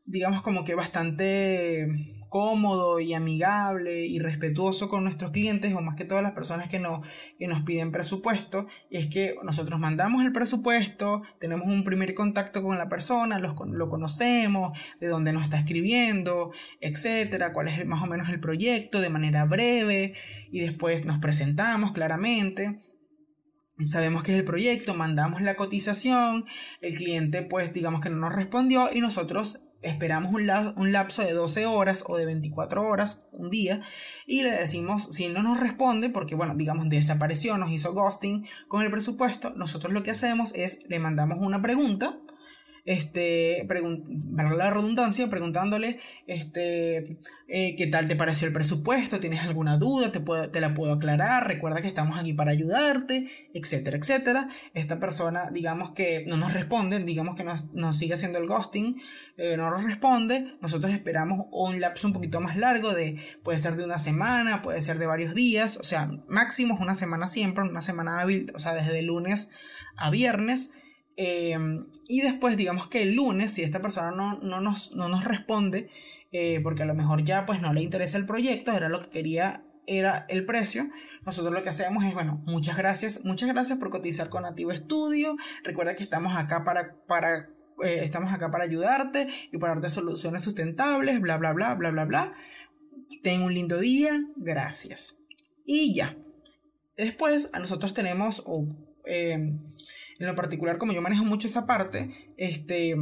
[0.06, 1.88] digamos, como que bastante
[2.30, 6.82] cómodo y amigable y respetuoso con nuestros clientes o más que todas las personas que,
[7.38, 12.62] que nos piden presupuesto y es que nosotros mandamos el presupuesto, tenemos un primer contacto
[12.64, 16.52] con la persona, lo conocemos, de dónde nos está escribiendo,
[16.82, 20.14] etcétera, cuál es más o menos el proyecto de manera breve
[20.52, 22.78] y después nos presentamos claramente.
[23.86, 26.46] Sabemos que es el proyecto, mandamos la cotización,
[26.82, 31.66] el cliente pues digamos que no nos respondió y nosotros esperamos un, lapso de 12
[31.66, 33.82] horas o de 24 horas, un día,
[34.26, 38.84] y le decimos, si no nos responde, porque bueno, digamos, desapareció, nos hizo ghosting con
[38.84, 42.20] el presupuesto, nosotros lo que hacemos es le mandamos una pregunta
[42.86, 47.18] este, la redundancia, preguntándole, este,
[47.48, 50.94] eh, qué tal te pareció el presupuesto, tienes alguna duda, te, puedo, te la puedo
[50.94, 54.50] aclarar, recuerda que estamos aquí para ayudarte, etcétera, etcétera.
[54.74, 59.02] Esta persona, digamos que no nos responde, digamos que nos, nos sigue haciendo el ghosting,
[59.38, 63.76] eh, no nos responde, nosotros esperamos un lapso un poquito más largo de, puede ser
[63.76, 67.64] de una semana, puede ser de varios días, o sea, máximo es una semana siempre,
[67.64, 69.52] una semana hábil, o sea, desde lunes
[69.98, 70.72] a viernes
[71.22, 75.26] Em, y después, digamos que el lunes, si esta persona no, no, nos, no nos
[75.26, 75.90] responde,
[76.32, 79.10] eh, porque a lo mejor ya pues no le interesa el proyecto, era lo que
[79.10, 80.88] quería, era el precio,
[81.26, 85.36] nosotros lo que hacemos es, bueno, muchas gracias, muchas gracias por cotizar con Nativo Studio,
[85.66, 87.50] recuerda que estamos acá para, para
[87.84, 92.06] eh, estamos acá para ayudarte y para darte soluciones sustentables, bla, bla, bla, bla, bla,
[92.06, 92.34] bla.
[93.24, 95.18] Ten un lindo día, gracias.
[95.66, 96.16] Y ya.
[96.96, 98.44] Después, a nosotros tenemos,
[99.04, 99.60] em,
[100.20, 102.96] en lo particular, como yo manejo mucho esa parte, este,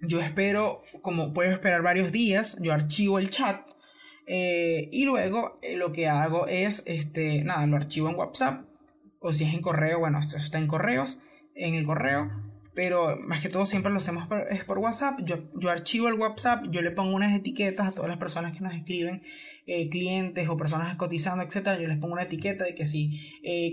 [0.00, 3.66] yo espero, como puedo esperar varios días, yo archivo el chat.
[4.26, 8.66] Eh, y luego eh, lo que hago es, este, nada, lo archivo en WhatsApp.
[9.20, 11.20] O si es en correo, bueno, esto está en correos,
[11.54, 12.30] en el correo
[12.78, 15.18] pero más que todo siempre lo hacemos por, es por WhatsApp.
[15.24, 18.60] Yo, yo archivo el WhatsApp, yo le pongo unas etiquetas a todas las personas que
[18.60, 19.24] nos escriben,
[19.70, 21.78] eh, clientes o personas cotizando, etcétera.
[21.78, 23.70] Yo les pongo una etiqueta de que si eh,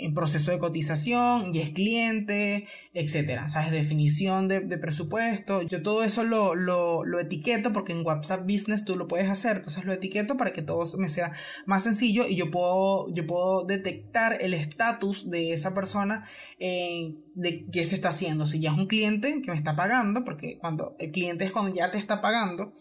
[0.00, 3.48] en proceso de cotización y es cliente, etcétera.
[3.48, 3.72] ¿Sabes?
[3.72, 5.62] Definición de, presupuesto.
[5.62, 9.56] Yo todo eso lo, lo, lo etiqueto porque en WhatsApp Business tú lo puedes hacer.
[9.56, 11.32] Entonces lo etiqueto para que todo me sea
[11.66, 16.28] más sencillo y yo puedo, yo puedo detectar el estatus de esa persona
[16.60, 18.46] eh, de qué se está haciendo.
[18.46, 21.74] Si ya es un cliente que me está pagando, porque cuando el cliente es cuando
[21.74, 22.72] ya te está pagando,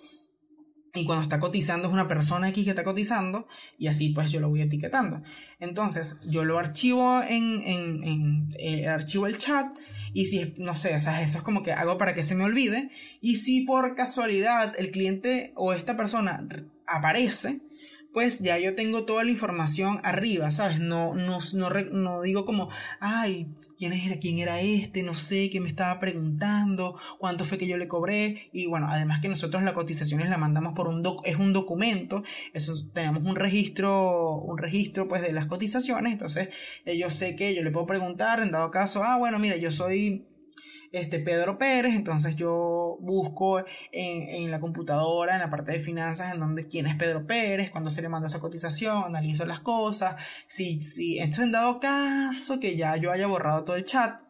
[0.96, 4.40] y cuando está cotizando es una persona aquí que está cotizando y así pues yo
[4.40, 5.24] lo voy etiquetando.
[5.60, 9.76] Entonces yo lo archivo en, en, en eh, archivo el chat
[10.14, 12.44] y si no sé, o sea, eso es como que hago para que se me
[12.44, 12.90] olvide
[13.22, 16.48] y si por casualidad el cliente o esta persona
[16.86, 17.62] aparece,
[18.14, 20.80] pues ya yo tengo toda la información arriba, ¿sabes?
[20.80, 23.48] No, no, no, no digo como, ay,
[23.78, 25.02] ¿quién era, quién era este?
[25.04, 28.50] No sé, qué me estaba preguntando, cuánto fue que yo le cobré.
[28.52, 32.24] Y bueno, además que nosotros las cotizaciones la mandamos por un doc, es un documento,
[32.54, 36.50] eso tenemos un registro, un registro pues de las cotizaciones, entonces
[36.86, 40.28] yo sé que yo le puedo preguntar, en dado caso, ah, bueno, mira, yo soy
[40.94, 46.32] este, Pedro Pérez, entonces yo busco en, en, la computadora, en la parte de finanzas,
[46.32, 50.16] en donde quién es Pedro Pérez, cuando se le manda esa cotización, analizo las cosas,
[50.48, 54.22] si, si esto en dado caso que ya yo haya borrado todo el chat,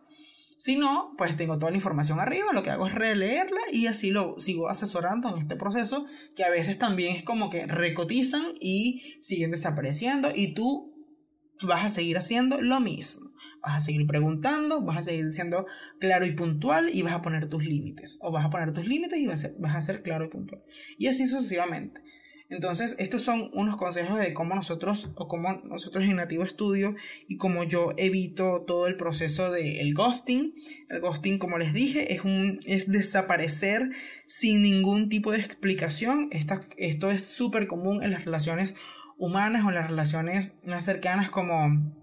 [0.58, 4.12] si no, pues tengo toda la información arriba, lo que hago es releerla y así
[4.12, 9.18] lo sigo asesorando en este proceso, que a veces también es como que recotizan y
[9.22, 10.94] siguen desapareciendo y tú
[11.64, 13.33] vas a seguir haciendo lo mismo
[13.64, 15.66] vas a seguir preguntando, vas a seguir siendo
[16.00, 18.20] claro y puntual y vas a poner tus límites.
[18.22, 20.30] O vas a poner tus límites y vas a, ser, vas a ser claro y
[20.30, 20.62] puntual.
[20.98, 22.02] Y así sucesivamente.
[22.50, 26.94] Entonces, estos son unos consejos de cómo nosotros, o cómo nosotros en Nativo Studio,
[27.28, 30.54] y cómo yo evito todo el proceso del ghosting.
[30.90, 33.90] El ghosting, como les dije, es, un, es desaparecer
[34.28, 36.30] sin ningún tipo de explicación.
[36.78, 38.76] esto es súper común en las relaciones
[39.18, 42.03] humanas o en las relaciones más cercanas como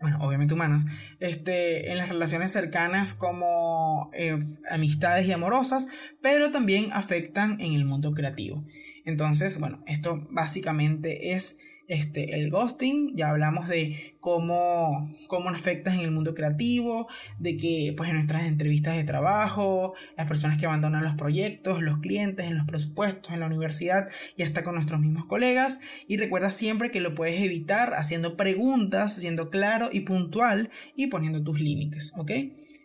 [0.00, 0.86] bueno, obviamente humanas,
[1.18, 4.38] este, en las relaciones cercanas como eh,
[4.70, 5.88] amistades y amorosas,
[6.22, 8.64] pero también afectan en el mundo creativo.
[9.04, 11.58] Entonces, bueno, esto básicamente es
[11.90, 17.08] este, el ghosting, ya hablamos de cómo, cómo nos afecta en el mundo creativo,
[17.40, 21.98] de que pues en nuestras entrevistas de trabajo, las personas que abandonan los proyectos, los
[21.98, 25.80] clientes, en los presupuestos, en la universidad y hasta con nuestros mismos colegas.
[26.06, 31.42] Y recuerda siempre que lo puedes evitar haciendo preguntas, siendo claro y puntual y poniendo
[31.42, 32.30] tus límites, ¿ok?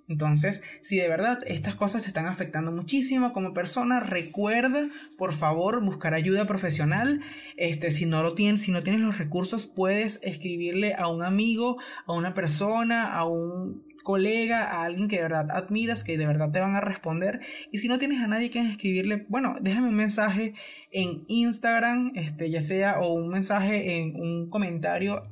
[0.07, 4.87] Entonces, si de verdad estas cosas te están afectando muchísimo como persona, recuerda,
[5.17, 7.21] por favor, buscar ayuda profesional.
[7.57, 11.77] Este, si no lo tienes, si no tienes los recursos, puedes escribirle a un amigo,
[12.05, 16.51] a una persona, a un colega, a alguien que de verdad admiras, que de verdad
[16.51, 17.41] te van a responder.
[17.71, 20.53] Y si no tienes a nadie que escribirle, bueno, déjame un mensaje
[20.91, 25.23] en Instagram, este, ya sea, o un mensaje en un comentario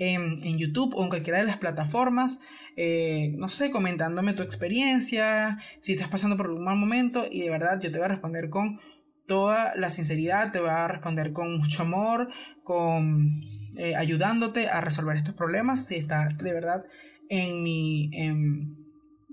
[0.00, 2.40] en, YouTube o en cualquiera de las plataformas.
[2.76, 7.50] Eh, no sé, comentándome tu experiencia, si estás pasando por un mal momento y de
[7.50, 8.80] verdad yo te voy a responder con
[9.26, 12.30] toda la sinceridad, te voy a responder con mucho amor,
[12.64, 13.30] con
[13.76, 16.84] eh, ayudándote a resolver estos problemas, si está de verdad
[17.28, 18.10] en mi...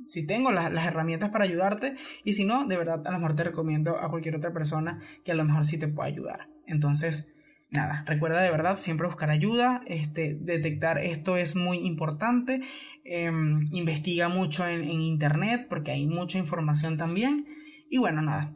[0.08, 1.96] si tengo las, herramientas para ayudarte
[2.26, 5.32] y si no, de verdad a lo mejor te recomiendo a cualquier otra persona que
[5.32, 6.50] a lo mejor sí te pueda ayudar.
[6.68, 7.34] Entonces,
[7.70, 12.62] nada, recuerda de verdad siempre buscar ayuda, este, detectar esto es muy importante,
[13.04, 17.46] em, investiga mucho en, internet porque hay mucha información también
[17.90, 18.56] y bueno, nada,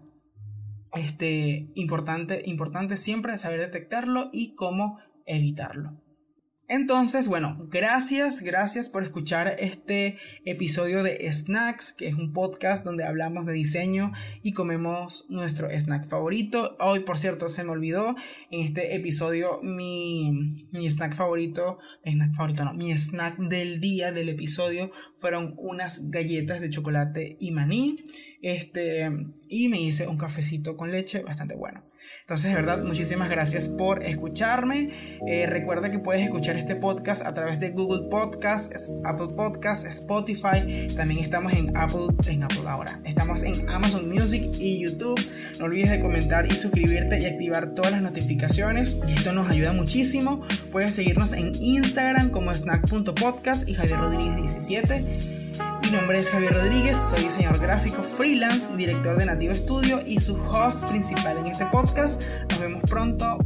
[0.93, 6.01] este, importante, importante siempre saber detectarlo y cómo evitarlo.
[6.71, 13.03] Entonces, bueno, gracias, gracias por escuchar este episodio de Snacks, que es un podcast donde
[13.03, 16.77] hablamos de diseño y comemos nuestro snack favorito.
[16.79, 18.15] Hoy, por cierto, se me olvidó
[18.51, 24.29] en este episodio mi, snack favorito, mi snack favorito no, mi snack del día del
[24.29, 27.97] episodio fueron unas galletas de chocolate y maní.
[28.41, 29.11] Este,
[29.49, 31.90] y me hice un cafecito con leche bastante bueno.
[32.21, 34.89] Entonces, de verdad, muchísimas gracias por escucharme.
[35.27, 40.87] Eh, recuerda que puedes escuchar este podcast a través de Google Podcasts, Apple Podcasts, Spotify.
[40.95, 43.01] También estamos en Apple, en Apple ahora.
[43.05, 45.19] Estamos en Amazon Music y YouTube.
[45.59, 48.97] No olvides de comentar y suscribirte y activar todas las notificaciones.
[49.09, 50.41] Esto nos ayuda muchísimo.
[50.71, 55.40] Puedes seguirnos en Instagram como snack.podcast y Javier Rodríguez 17.
[55.91, 60.37] Mi nombre es Javier Rodríguez, soy diseñador gráfico freelance, director de Nativo Studio y su
[60.37, 62.21] host principal en este podcast.
[62.49, 63.37] Nos vemos pronto.